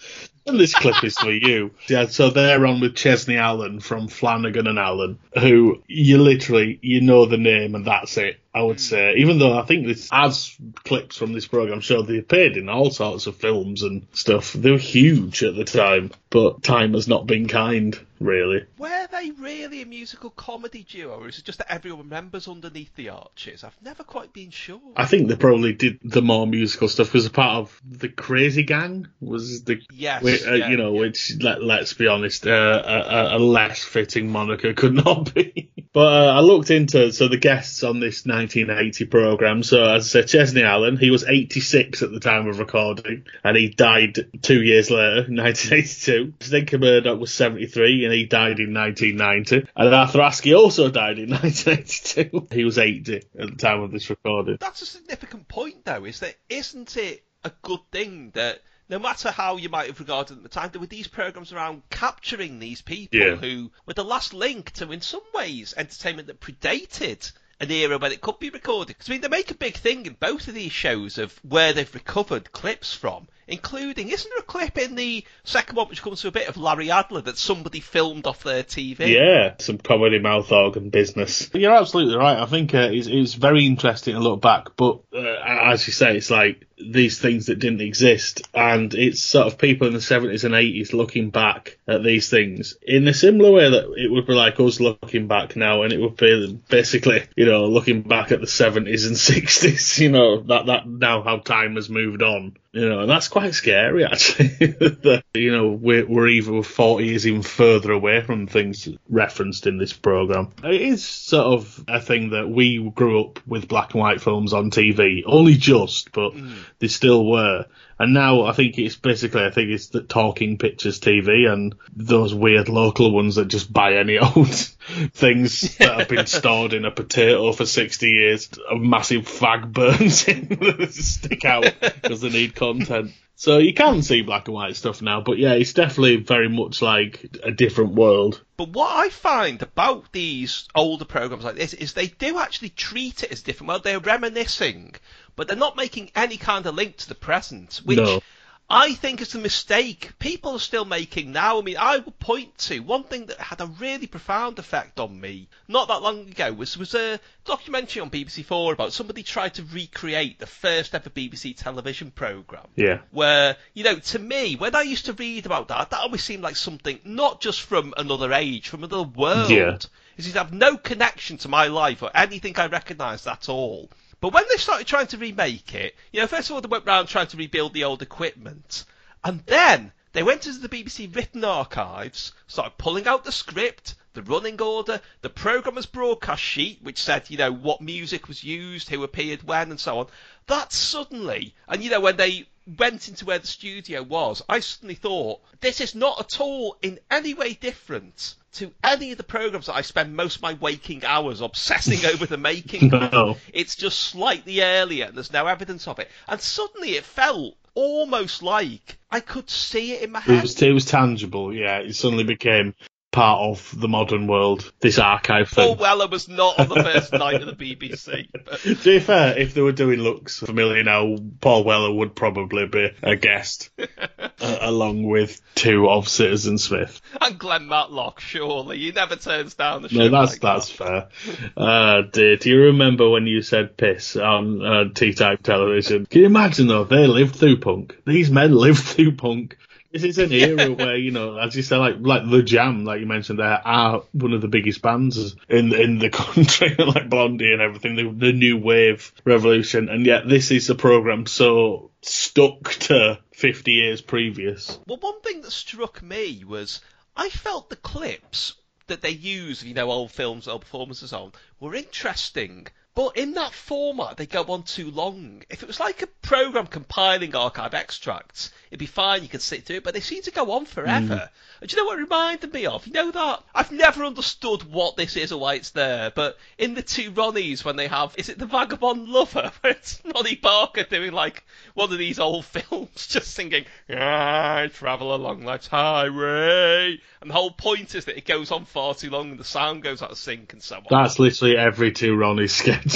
And 0.50 0.58
this 0.58 0.74
clip 0.74 1.04
is 1.04 1.16
for 1.16 1.30
you. 1.30 1.70
Yeah, 1.88 2.06
so 2.06 2.30
they're 2.30 2.66
on 2.66 2.80
with 2.80 2.94
Chesney 2.94 3.36
Allen 3.36 3.80
from 3.80 4.06
Flanagan 4.06 4.66
and 4.68 4.78
Allen, 4.78 5.18
who 5.38 5.82
you 5.88 6.18
literally, 6.18 6.78
you 6.82 7.00
know 7.00 7.26
the 7.26 7.36
name 7.36 7.74
and 7.74 7.84
that's 7.84 8.16
it, 8.16 8.38
I 8.54 8.62
would 8.62 8.80
say. 8.80 9.12
Hmm. 9.12 9.18
Even 9.18 9.38
though 9.38 9.58
I 9.58 9.62
think 9.62 9.86
this, 9.86 10.08
as 10.12 10.56
clips 10.84 11.16
from 11.16 11.32
this 11.32 11.46
program 11.46 11.80
show, 11.80 12.02
they 12.02 12.18
appeared 12.18 12.56
in 12.56 12.68
all 12.68 12.90
sorts 12.90 13.26
of 13.26 13.36
films 13.36 13.82
and 13.82 14.06
stuff. 14.12 14.52
They 14.52 14.70
were 14.70 14.78
huge 14.78 15.42
at 15.42 15.56
the 15.56 15.64
time, 15.64 16.12
but 16.30 16.62
time 16.62 16.94
has 16.94 17.08
not 17.08 17.26
been 17.26 17.48
kind, 17.48 17.98
really. 18.20 18.66
Were 18.78 19.08
they 19.10 19.30
really 19.32 19.82
a 19.82 19.86
musical 19.86 20.30
comedy 20.30 20.86
duo, 20.88 21.20
or 21.20 21.28
is 21.28 21.38
it 21.38 21.44
just 21.44 21.58
that 21.58 21.72
everyone 21.72 22.04
remembers 22.04 22.46
Underneath 22.46 22.94
the 22.94 23.08
Arches? 23.08 23.64
I've 23.64 23.76
never 23.82 24.04
quite 24.04 24.32
been 24.32 24.50
sure. 24.50 24.80
I 24.96 25.06
think 25.06 25.28
they 25.28 25.36
probably 25.36 25.72
did 25.72 25.98
the 26.04 26.22
more 26.22 26.46
musical 26.46 26.88
stuff 26.88 27.08
because 27.08 27.26
a 27.26 27.30
part 27.30 27.56
of 27.56 27.80
the 27.84 28.08
Crazy 28.08 28.62
Gang 28.62 29.08
was 29.20 29.64
the 29.64 29.80
Yes, 29.92 30.22
Whi- 30.42 30.50
uh, 30.50 30.54
yeah, 30.54 30.68
you 30.70 30.76
know, 30.76 30.92
yeah. 30.94 31.00
which 31.00 31.32
let, 31.40 31.62
let's 31.62 31.94
be 31.94 32.06
honest, 32.06 32.46
uh, 32.46 32.50
a, 32.50 32.98
a- 33.34 33.36
a 33.36 33.38
less 33.38 33.82
fitting 33.82 34.30
moniker 34.30 34.72
could 34.74 34.94
not 34.94 35.34
be. 35.34 35.70
But 35.92 36.12
uh, 36.12 36.32
I 36.36 36.40
looked 36.40 36.70
into 36.70 37.12
so 37.12 37.26
the 37.26 37.36
guests 37.36 37.82
on 37.82 37.98
this 37.98 38.24
1980 38.24 39.06
program. 39.06 39.62
So 39.64 39.82
as 39.82 40.04
I 40.04 40.08
said, 40.20 40.28
Chesney 40.28 40.62
Allen, 40.62 40.96
he 40.96 41.10
was 41.10 41.24
86 41.24 42.02
at 42.02 42.12
the 42.12 42.20
time 42.20 42.46
of 42.46 42.60
recording, 42.60 43.24
and 43.42 43.56
he 43.56 43.70
died 43.70 44.18
two 44.42 44.62
years 44.62 44.88
later, 44.90 45.22
1982. 45.28 46.34
Stinker 46.40 46.78
Murdoch 46.78 47.18
was 47.18 47.32
73, 47.34 48.04
and 48.04 48.14
he 48.14 48.26
died 48.26 48.60
in 48.60 48.72
1990. 48.72 49.68
And 49.74 49.94
Arthur 49.94 50.20
Askey 50.20 50.56
also 50.56 50.90
died 50.90 51.18
in 51.18 51.30
1982. 51.30 52.48
He 52.54 52.64
was 52.64 52.78
80 52.78 53.16
at 53.16 53.24
the 53.50 53.56
time 53.56 53.80
of 53.80 53.90
this 53.90 54.08
recording. 54.10 54.58
That's 54.60 54.82
a 54.82 54.86
significant 54.86 55.48
point, 55.48 55.84
though, 55.84 56.04
is 56.04 56.20
that 56.20 56.36
isn't 56.48 56.96
it 56.96 57.24
a 57.42 57.50
good 57.62 57.80
thing 57.90 58.30
that 58.34 58.60
no 58.90 58.98
matter 58.98 59.30
how 59.30 59.56
you 59.56 59.68
might 59.68 59.86
have 59.86 60.00
regarded 60.00 60.36
them 60.36 60.44
at 60.44 60.50
the 60.50 60.60
time, 60.60 60.68
there 60.72 60.80
were 60.80 60.86
these 60.86 61.06
programs 61.06 61.52
around 61.52 61.82
capturing 61.90 62.58
these 62.58 62.82
people 62.82 63.18
Yeah. 63.20 63.36
who 63.36 63.70
were 63.86 63.94
the 63.94 64.04
last 64.04 64.34
link 64.34 64.72
to, 64.72 64.90
in 64.90 65.00
some 65.00 65.22
ways, 65.32 65.72
entertainment 65.76 66.26
that 66.26 66.40
predated 66.40 67.30
an 67.60 67.70
era 67.70 67.98
when 67.98 68.10
it 68.10 68.20
could 68.20 68.38
be 68.40 68.50
recorded. 68.50 68.98
'Cause, 68.98 69.08
I 69.08 69.12
mean, 69.12 69.20
they 69.20 69.28
make 69.28 69.50
a 69.50 69.54
big 69.54 69.76
thing 69.76 70.06
in 70.06 70.14
both 70.14 70.48
of 70.48 70.54
these 70.54 70.72
shows 70.72 71.18
of 71.18 71.32
where 71.44 71.72
they've 71.72 71.94
recovered 71.94 72.50
clips 72.52 72.92
from, 72.92 73.28
including, 73.50 74.08
isn't 74.08 74.30
there 74.30 74.40
a 74.40 74.42
clip 74.42 74.78
in 74.78 74.94
the 74.94 75.24
second 75.44 75.76
one 75.76 75.88
which 75.88 76.02
comes 76.02 76.22
to 76.22 76.28
a 76.28 76.32
bit 76.32 76.48
of 76.48 76.56
Larry 76.56 76.90
Adler 76.90 77.20
that 77.22 77.36
somebody 77.36 77.80
filmed 77.80 78.26
off 78.26 78.44
their 78.44 78.62
TV? 78.62 79.08
Yeah, 79.08 79.54
some 79.58 79.78
comedy 79.78 80.18
mouth 80.18 80.50
organ 80.52 80.90
business. 80.90 81.50
You're 81.52 81.74
absolutely 81.74 82.16
right. 82.16 82.38
I 82.38 82.46
think 82.46 82.74
uh, 82.74 82.88
it's, 82.90 83.06
it's 83.06 83.34
very 83.34 83.66
interesting 83.66 84.14
to 84.14 84.20
look 84.20 84.40
back, 84.40 84.76
but 84.76 85.00
uh, 85.12 85.36
as 85.44 85.86
you 85.86 85.92
say, 85.92 86.16
it's 86.16 86.30
like 86.30 86.66
these 86.80 87.18
things 87.18 87.46
that 87.46 87.58
didn't 87.58 87.80
exist, 87.80 88.42
and 88.54 88.94
it's 88.94 89.20
sort 89.20 89.46
of 89.46 89.58
people 89.58 89.86
in 89.86 89.92
the 89.92 89.98
70s 89.98 90.44
and 90.44 90.54
80s 90.54 90.92
looking 90.92 91.30
back 91.30 91.78
at 91.86 92.02
these 92.02 92.30
things 92.30 92.76
in 92.82 93.06
a 93.06 93.14
similar 93.14 93.52
way 93.52 93.70
that 93.70 93.92
it 93.96 94.10
would 94.10 94.26
be 94.26 94.32
like 94.32 94.58
us 94.60 94.80
looking 94.80 95.26
back 95.26 95.56
now, 95.56 95.82
and 95.82 95.92
it 95.92 96.00
would 96.00 96.16
be 96.16 96.60
basically, 96.68 97.22
you 97.36 97.46
know, 97.46 97.66
looking 97.66 98.02
back 98.02 98.32
at 98.32 98.40
the 98.40 98.46
70s 98.46 99.06
and 99.06 99.16
60s. 99.16 99.90
You 100.00 100.08
know, 100.08 100.40
that 100.44 100.66
that 100.66 100.88
now 100.88 101.22
how 101.22 101.38
time 101.38 101.74
has 101.74 101.90
moved 101.90 102.22
on. 102.22 102.56
You 102.72 102.88
know, 102.88 103.00
and 103.00 103.10
that's 103.10 103.26
quite 103.26 103.54
scary 103.54 104.04
actually. 104.04 104.48
that, 104.66 105.24
you 105.34 105.50
know, 105.50 105.70
we're, 105.70 106.06
we're 106.06 106.28
even 106.28 106.62
40 106.62 107.04
years 107.04 107.26
even 107.26 107.42
further 107.42 107.90
away 107.90 108.20
from 108.20 108.46
things 108.46 108.88
referenced 109.08 109.66
in 109.66 109.76
this 109.76 109.92
program. 109.92 110.50
It 110.62 110.80
is 110.80 111.04
sort 111.04 111.46
of 111.46 111.84
a 111.88 112.00
thing 112.00 112.30
that 112.30 112.48
we 112.48 112.88
grew 112.94 113.24
up 113.24 113.40
with 113.44 113.66
black 113.66 113.94
and 113.94 114.00
white 114.00 114.20
films 114.20 114.52
on 114.52 114.70
TV, 114.70 115.22
only 115.26 115.54
just, 115.54 116.12
but 116.12 116.32
mm. 116.32 116.58
they 116.78 116.88
still 116.88 117.26
were. 117.26 117.66
And 118.00 118.14
now 118.14 118.44
I 118.46 118.52
think 118.52 118.78
it's 118.78 118.96
basically, 118.96 119.44
I 119.44 119.50
think 119.50 119.68
it's 119.68 119.88
the 119.88 120.00
talking 120.00 120.56
pictures 120.56 121.00
TV 121.00 121.46
and 121.46 121.74
those 121.94 122.32
weird 122.32 122.70
local 122.70 123.12
ones 123.12 123.34
that 123.34 123.48
just 123.48 123.70
buy 123.70 123.96
any 123.96 124.16
old 124.36 124.48
things 124.48 125.76
that 125.76 125.98
have 125.98 126.08
been 126.08 126.26
stored 126.40 126.72
in 126.72 126.86
a 126.86 126.90
potato 126.90 127.52
for 127.52 127.66
60 127.66 128.10
years. 128.10 128.48
A 128.70 128.76
massive 128.76 129.26
fag 129.26 129.70
burns 129.70 130.26
in 130.28 130.90
stick 130.90 131.44
out 131.44 131.74
because 131.78 132.22
they 132.22 132.30
need 132.30 132.54
content. 132.54 133.12
So 133.40 133.58
you 133.58 133.74
can 133.74 134.02
see 134.02 134.22
black 134.22 134.48
and 134.48 134.54
white 134.54 134.76
stuff 134.76 135.02
now, 135.02 135.20
but 135.20 135.38
yeah, 135.38 135.52
it's 135.52 135.72
definitely 135.74 136.16
very 136.16 136.50
much 136.50 136.80
like 136.82 137.38
a 137.42 137.50
different 137.50 137.94
world. 137.94 138.42
But 138.58 138.68
what 138.70 138.94
I 138.94 139.08
find 139.08 139.62
about 139.62 140.12
these 140.12 140.68
older 140.74 141.06
programs 141.06 141.44
like 141.44 141.54
this 141.54 141.72
is 141.74 141.92
they 141.92 142.08
do 142.08 142.38
actually 142.38 142.68
treat 142.68 143.22
it 143.22 143.32
as 143.32 143.40
different. 143.40 143.68
Well, 143.68 143.78
they're 143.78 143.98
reminiscing, 143.98 144.94
but 145.40 145.48
they're 145.48 145.56
not 145.56 145.74
making 145.74 146.10
any 146.14 146.36
kind 146.36 146.66
of 146.66 146.74
link 146.74 146.98
to 146.98 147.08
the 147.08 147.14
present, 147.14 147.80
which 147.86 147.96
No. 147.96 148.20
I 148.68 148.92
think 148.92 149.22
is 149.22 149.34
a 149.34 149.38
mistake 149.38 150.12
people 150.18 150.52
are 150.52 150.58
still 150.58 150.84
making 150.84 151.32
now. 151.32 151.58
I 151.58 151.62
mean, 151.62 151.78
I 151.78 151.96
would 151.96 152.18
point 152.18 152.58
to 152.68 152.80
one 152.80 153.04
thing 153.04 153.24
that 153.24 153.40
had 153.40 153.62
a 153.62 153.66
really 153.66 154.06
profound 154.06 154.58
effect 154.58 155.00
on 155.00 155.18
me 155.18 155.48
not 155.66 155.88
that 155.88 156.02
long 156.02 156.28
ago 156.28 156.52
was 156.52 156.76
was 156.76 156.94
a 156.94 157.18
documentary 157.46 158.02
on 158.02 158.10
BBC 158.10 158.44
Four 158.44 158.74
about 158.74 158.92
somebody 158.92 159.22
tried 159.22 159.54
to 159.54 159.64
recreate 159.64 160.38
the 160.38 160.46
first 160.46 160.94
ever 160.94 161.08
BBC 161.08 161.56
television 161.56 162.10
program 162.10 162.66
Yeah. 162.76 162.98
where, 163.10 163.56
you 163.72 163.84
know, 163.84 163.94
to 163.98 164.18
me, 164.18 164.56
when 164.56 164.74
I 164.76 164.82
used 164.82 165.06
to 165.06 165.14
read 165.14 165.46
about 165.46 165.68
that, 165.68 165.88
that 165.88 166.00
always 166.00 166.22
seemed 166.22 166.42
like 166.42 166.56
something 166.56 167.00
not 167.02 167.40
just 167.40 167.62
from 167.62 167.94
another 167.96 168.30
age, 168.34 168.68
from 168.68 168.84
another 168.84 169.04
world. 169.04 169.48
Yeah. 169.48 169.78
It 170.18 170.22
seemed 170.22 170.34
to 170.34 170.38
have 170.40 170.52
no 170.52 170.76
connection 170.76 171.38
to 171.38 171.48
my 171.48 171.68
life 171.68 172.02
or 172.02 172.10
anything 172.14 172.58
I 172.58 172.66
recognised 172.66 173.26
at 173.26 173.48
all. 173.48 173.88
But 174.20 174.34
when 174.34 174.44
they 174.50 174.56
started 174.56 174.86
trying 174.86 175.06
to 175.08 175.18
remake 175.18 175.74
it, 175.74 175.96
you 176.12 176.20
know, 176.20 176.26
first 176.26 176.50
of 176.50 176.54
all, 176.54 176.60
they 176.60 176.68
went 176.68 176.86
round 176.86 177.08
trying 177.08 177.28
to 177.28 177.36
rebuild 177.36 177.72
the 177.72 177.84
old 177.84 178.02
equipment. 178.02 178.84
And 179.24 179.40
then 179.46 179.92
they 180.12 180.22
went 180.22 180.46
into 180.46 180.58
the 180.58 180.68
BBC 180.68 181.14
written 181.14 181.44
archives, 181.44 182.32
started 182.46 182.76
pulling 182.76 183.06
out 183.06 183.24
the 183.24 183.32
script, 183.32 183.94
the 184.12 184.22
running 184.22 184.60
order, 184.60 185.00
the 185.22 185.30
programmer's 185.30 185.86
broadcast 185.86 186.42
sheet, 186.42 186.80
which 186.82 187.00
said, 187.00 187.30
you 187.30 187.38
know, 187.38 187.52
what 187.52 187.80
music 187.80 188.28
was 188.28 188.44
used, 188.44 188.88
who 188.88 189.04
appeared 189.04 189.44
when, 189.44 189.70
and 189.70 189.80
so 189.80 190.00
on. 190.00 190.06
That 190.48 190.72
suddenly, 190.72 191.54
and 191.68 191.82
you 191.82 191.90
know, 191.90 192.00
when 192.00 192.16
they 192.16 192.46
went 192.78 193.08
into 193.08 193.24
where 193.24 193.38
the 193.38 193.46
studio 193.46 194.02
was, 194.02 194.42
I 194.48 194.60
suddenly 194.60 194.94
thought, 194.94 195.40
this 195.60 195.80
is 195.80 195.94
not 195.94 196.20
at 196.20 196.40
all 196.40 196.76
in 196.82 196.98
any 197.10 197.34
way 197.34 197.54
different 197.54 198.34
to 198.52 198.72
any 198.82 199.12
of 199.12 199.18
the 199.18 199.24
programs 199.24 199.66
that 199.66 199.74
I 199.76 199.82
spend 199.82 200.16
most 200.16 200.36
of 200.36 200.42
my 200.42 200.54
waking 200.54 201.04
hours 201.04 201.40
obsessing 201.40 202.04
over 202.06 202.26
the 202.26 202.36
making 202.36 202.92
of. 202.94 203.12
No. 203.12 203.36
It's 203.52 203.76
just 203.76 203.98
slightly 203.98 204.60
earlier 204.62 205.06
and 205.06 205.16
there's 205.16 205.32
no 205.32 205.46
evidence 205.46 205.86
of 205.86 205.98
it. 206.00 206.08
And 206.28 206.40
suddenly 206.40 206.90
it 206.96 207.04
felt 207.04 207.54
almost 207.74 208.42
like 208.42 208.98
I 209.10 209.20
could 209.20 209.48
see 209.48 209.92
it 209.92 210.02
in 210.02 210.10
my 210.12 210.18
It 210.18 210.22
head. 210.24 210.42
was, 210.42 210.60
it 210.60 210.72
was 210.72 210.84
tangible, 210.84 211.54
yeah. 211.54 211.78
It 211.78 211.94
suddenly 211.94 212.24
became 212.24 212.74
part 213.10 213.40
of 213.40 213.78
the 213.78 213.88
modern 213.88 214.26
world, 214.26 214.72
this 214.80 214.98
archive 214.98 215.48
thing. 215.48 215.66
Paul. 215.66 215.76
Weller 215.76 216.08
was 216.08 216.28
not 216.28 216.58
on 216.58 216.68
the 216.68 216.82
first 216.82 217.12
night 217.12 217.42
of 217.42 217.46
the 217.46 217.76
BBC. 217.76 218.28
But 218.32 218.60
to 218.60 218.74
be 218.76 219.00
fair, 219.00 219.38
if 219.38 219.54
they 219.54 219.62
were 219.62 219.72
doing 219.72 220.00
looks 220.00 220.38
familiar 220.38 220.84
now, 220.84 221.16
Paul 221.40 221.64
Weller 221.64 221.92
would 221.92 222.14
probably 222.14 222.66
be 222.66 222.90
a 223.02 223.16
guest, 223.16 223.70
uh, 223.78 224.58
along 224.60 225.02
with 225.02 225.40
two 225.54 225.88
of 225.88 226.08
Citizen 226.08 226.58
Smith. 226.58 227.00
and 227.20 227.38
Glenn 227.38 227.66
Matlock, 227.66 228.20
surely. 228.20 228.78
He 228.78 228.92
never 228.92 229.16
turns 229.16 229.54
down 229.54 229.82
the 229.82 229.88
show. 229.88 229.98
No, 229.98 230.08
that's 230.08 230.32
like 230.32 230.40
that's 230.40 230.76
that. 230.78 231.12
fair. 231.12 231.52
Uh, 231.56 232.02
dear, 232.12 232.36
do 232.36 232.50
you 232.50 232.60
remember 232.66 233.08
when 233.10 233.26
you 233.26 233.42
said 233.42 233.76
piss 233.76 234.16
on 234.16 234.64
uh, 234.64 234.84
T-Type 234.94 235.42
television? 235.42 236.06
Can 236.06 236.20
you 236.20 236.26
imagine 236.26 236.68
though? 236.68 236.84
They 236.84 237.06
lived 237.06 237.36
through 237.36 237.58
punk. 237.58 237.96
These 238.06 238.30
men 238.30 238.54
lived 238.54 238.78
through 238.82 239.16
punk. 239.16 239.56
This 239.92 240.04
is 240.04 240.18
an 240.18 240.32
era 240.32 240.70
where 240.74 240.96
you 240.96 241.10
know, 241.10 241.36
as 241.36 241.56
you 241.56 241.62
say, 241.62 241.76
like 241.76 241.96
like 242.00 242.28
the 242.28 242.42
Jam, 242.42 242.84
like 242.84 243.00
you 243.00 243.06
mentioned, 243.06 243.38
there 243.38 243.66
are 243.66 244.02
one 244.12 244.32
of 244.32 244.40
the 244.40 244.48
biggest 244.48 244.82
bands 244.82 245.34
in 245.48 245.72
in 245.72 245.98
the 245.98 246.10
country, 246.22 246.74
like 246.78 247.10
Blondie 247.10 247.52
and 247.52 247.60
everything, 247.60 247.96
the, 247.96 248.26
the 248.26 248.32
new 248.32 248.56
wave 248.56 249.12
revolution, 249.24 249.88
and 249.88 250.06
yet 250.06 250.28
this 250.28 250.50
is 250.50 250.70
a 250.70 250.74
program 250.74 251.26
so 251.26 251.90
stuck 252.02 252.70
to 252.74 253.18
fifty 253.32 253.72
years 253.72 254.00
previous. 254.00 254.78
Well, 254.86 254.98
one 254.98 255.20
thing 255.22 255.42
that 255.42 255.50
struck 255.50 256.02
me 256.02 256.44
was 256.44 256.80
I 257.16 257.28
felt 257.28 257.68
the 257.68 257.76
clips 257.76 258.54
that 258.86 259.02
they 259.02 259.10
use, 259.10 259.64
you 259.64 259.74
know, 259.74 259.90
old 259.90 260.10
films, 260.10 260.46
old 260.46 260.62
performances 260.62 261.12
on, 261.12 261.32
were 261.58 261.74
interesting. 261.74 262.66
But 263.00 263.16
in 263.16 263.32
that 263.32 263.54
format, 263.54 264.18
they 264.18 264.26
go 264.26 264.42
on 264.42 264.62
too 264.62 264.90
long. 264.90 265.42
If 265.48 265.62
it 265.62 265.66
was 265.66 265.80
like 265.80 266.02
a 266.02 266.06
program 266.06 266.66
compiling 266.66 267.34
archive 267.34 267.72
extracts, 267.72 268.52
it'd 268.70 268.78
be 268.78 268.84
fine. 268.84 269.22
You 269.22 269.28
could 269.30 269.40
sit 269.40 269.64
through 269.64 269.76
it. 269.76 269.84
But 269.84 269.94
they 269.94 270.00
seem 270.00 270.20
to 270.24 270.30
go 270.30 270.52
on 270.52 270.66
forever. 270.66 271.14
Mm. 271.14 271.28
Do 271.60 271.66
you 271.68 271.76
know 271.76 271.86
what 271.86 271.98
it 271.98 272.02
reminded 272.02 272.54
me 272.54 272.64
of? 272.64 272.86
You 272.86 272.92
know 272.94 273.10
that 273.10 273.42
I've 273.54 273.70
never 273.70 274.04
understood 274.04 274.62
what 274.62 274.96
this 274.96 275.16
is 275.16 275.30
or 275.30 275.40
why 275.40 275.54
it's 275.54 275.70
there. 275.70 276.10
But 276.10 276.38
in 276.56 276.74
the 276.74 276.82
two 276.82 277.10
Ronnies, 277.10 277.64
when 277.64 277.76
they 277.76 277.86
have, 277.86 278.14
is 278.16 278.30
it 278.30 278.38
the 278.38 278.46
Vagabond 278.46 279.08
Lover, 279.08 279.52
where 279.60 279.74
it's 279.74 280.00
Ronnie 280.14 280.36
Barker 280.36 280.84
doing 280.84 281.12
like 281.12 281.44
one 281.74 281.92
of 281.92 281.98
these 281.98 282.18
old 282.18 282.44
films, 282.46 283.06
just 283.08 283.34
singing, 283.34 283.66
I 283.90 284.70
travel 284.72 285.14
along 285.14 285.44
life's 285.44 285.66
highway. 285.66 286.98
And 287.20 287.28
the 287.28 287.34
whole 287.34 287.50
point 287.50 287.94
is 287.94 288.06
that 288.06 288.16
it 288.16 288.24
goes 288.24 288.50
on 288.50 288.64
far 288.64 288.94
too 288.94 289.10
long 289.10 289.32
and 289.32 289.38
the 289.38 289.44
sound 289.44 289.82
goes 289.82 290.00
out 290.00 290.12
of 290.12 290.16
sync 290.16 290.54
and 290.54 290.62
so 290.62 290.76
on. 290.76 290.84
That's 290.88 291.18
literally 291.18 291.58
every 291.58 291.92
two 291.92 292.16
Ronnie 292.16 292.46
sketch. 292.48 292.86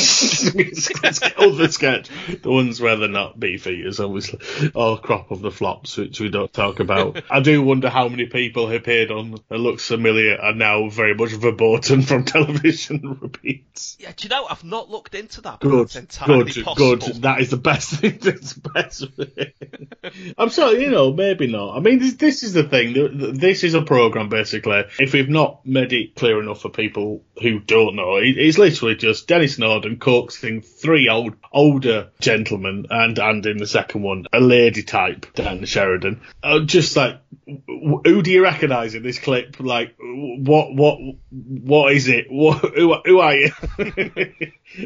Other 1.37 1.69
sketch. 1.69 2.09
The 2.41 2.51
ones 2.51 2.81
where 2.81 2.97
they're 2.97 3.09
not 3.09 3.39
beef 3.39 3.67
eaters, 3.67 4.01
obviously. 4.01 4.71
Or 4.75 4.99
crop 4.99 5.31
of 5.31 5.43
the 5.43 5.51
flops, 5.51 5.99
which 5.99 6.21
we 6.21 6.31
don't 6.31 6.51
talk 6.51 6.81
about. 6.81 7.23
I 7.31 7.41
do 7.41 7.63
wonder 7.63 7.91
how 7.91 8.09
many 8.09 8.25
people 8.25 8.54
who 8.55 8.75
appeared 8.75 9.11
on 9.11 9.35
It 9.51 9.57
Looks 9.57 9.87
Familiar 9.89 10.37
are 10.41 10.55
now 10.55 10.89
very 10.89 11.15
much 11.15 11.33
verboten 11.33 12.03
from 12.03 12.25
television 12.25 13.19
repeats. 13.21 13.97
Yeah, 14.01 14.13
do 14.17 14.25
you 14.25 14.29
know, 14.31 14.47
I've 14.49 14.65
not 14.65 14.91
looked 14.91 15.15
into 15.15 15.41
that, 15.43 15.61
but 15.61 15.69
Good, 15.69 15.89
good, 15.93 16.65
possible. 16.65 16.97
good. 16.97 17.23
That 17.23 17.41
is 17.41 17.51
the 17.51 17.57
best 17.57 17.91
thing. 18.01 18.19
That's 18.21 18.53
best. 18.55 19.05
I'm 20.39 20.51
sorry, 20.51 20.83
you 20.83 20.91
know, 20.91 21.13
maybe 21.13 21.47
not. 21.47 21.77
I 21.77 21.81
mean, 21.81 21.99
this, 21.99 22.15
this 22.15 22.43
is 22.43 22.53
the 22.53 22.65
thing. 22.65 22.95
th- 22.95 23.11
th- 23.13 23.35
This 23.35 23.65
is 23.65 23.75
a 23.75 23.83
program, 23.83 24.29
basically. 24.29 24.83
If 24.99 25.13
we've 25.13 25.29
not 25.29 25.65
made 25.67 25.93
it 25.93 26.15
clear 26.15 26.41
enough 26.43 26.61
for 26.63 26.69
people 26.69 27.25
who 27.43 27.61
don't 27.61 27.97
know, 27.97 28.17
it, 28.17 28.37
it's 28.39 28.59
literally 28.59 28.95
just 28.97 29.27
Denis 29.27 29.59
Norden 29.59 29.99
coaxing 29.99 30.61
three 30.63 31.09
old, 31.09 31.35
older 31.53 32.11
gentlemen, 32.21 32.87
and 32.91 33.19
and 33.19 33.45
in 33.47 33.57
the 33.59 33.67
second 33.67 34.03
one, 34.03 34.27
a 34.33 34.41
lady 34.41 34.83
type, 34.83 35.27
Dan 35.35 35.65
Sheridan. 35.65 36.21
Uh, 36.43 36.61
just 36.61 36.97
like, 36.97 37.21
who 37.67 38.23
do 38.23 38.31
you 38.31 38.44
recognise 38.45 38.95
in 38.95 39.03
this 39.03 39.19
clip? 39.19 39.59
Like, 39.59 39.97
what, 39.99 40.75
what, 40.75 40.99
what 41.31 41.93
is 41.93 42.09
it? 42.09 42.27
What, 42.31 42.59
who, 42.77 42.95
who 43.05 43.19
are 43.21 43.35
you? 43.35 43.51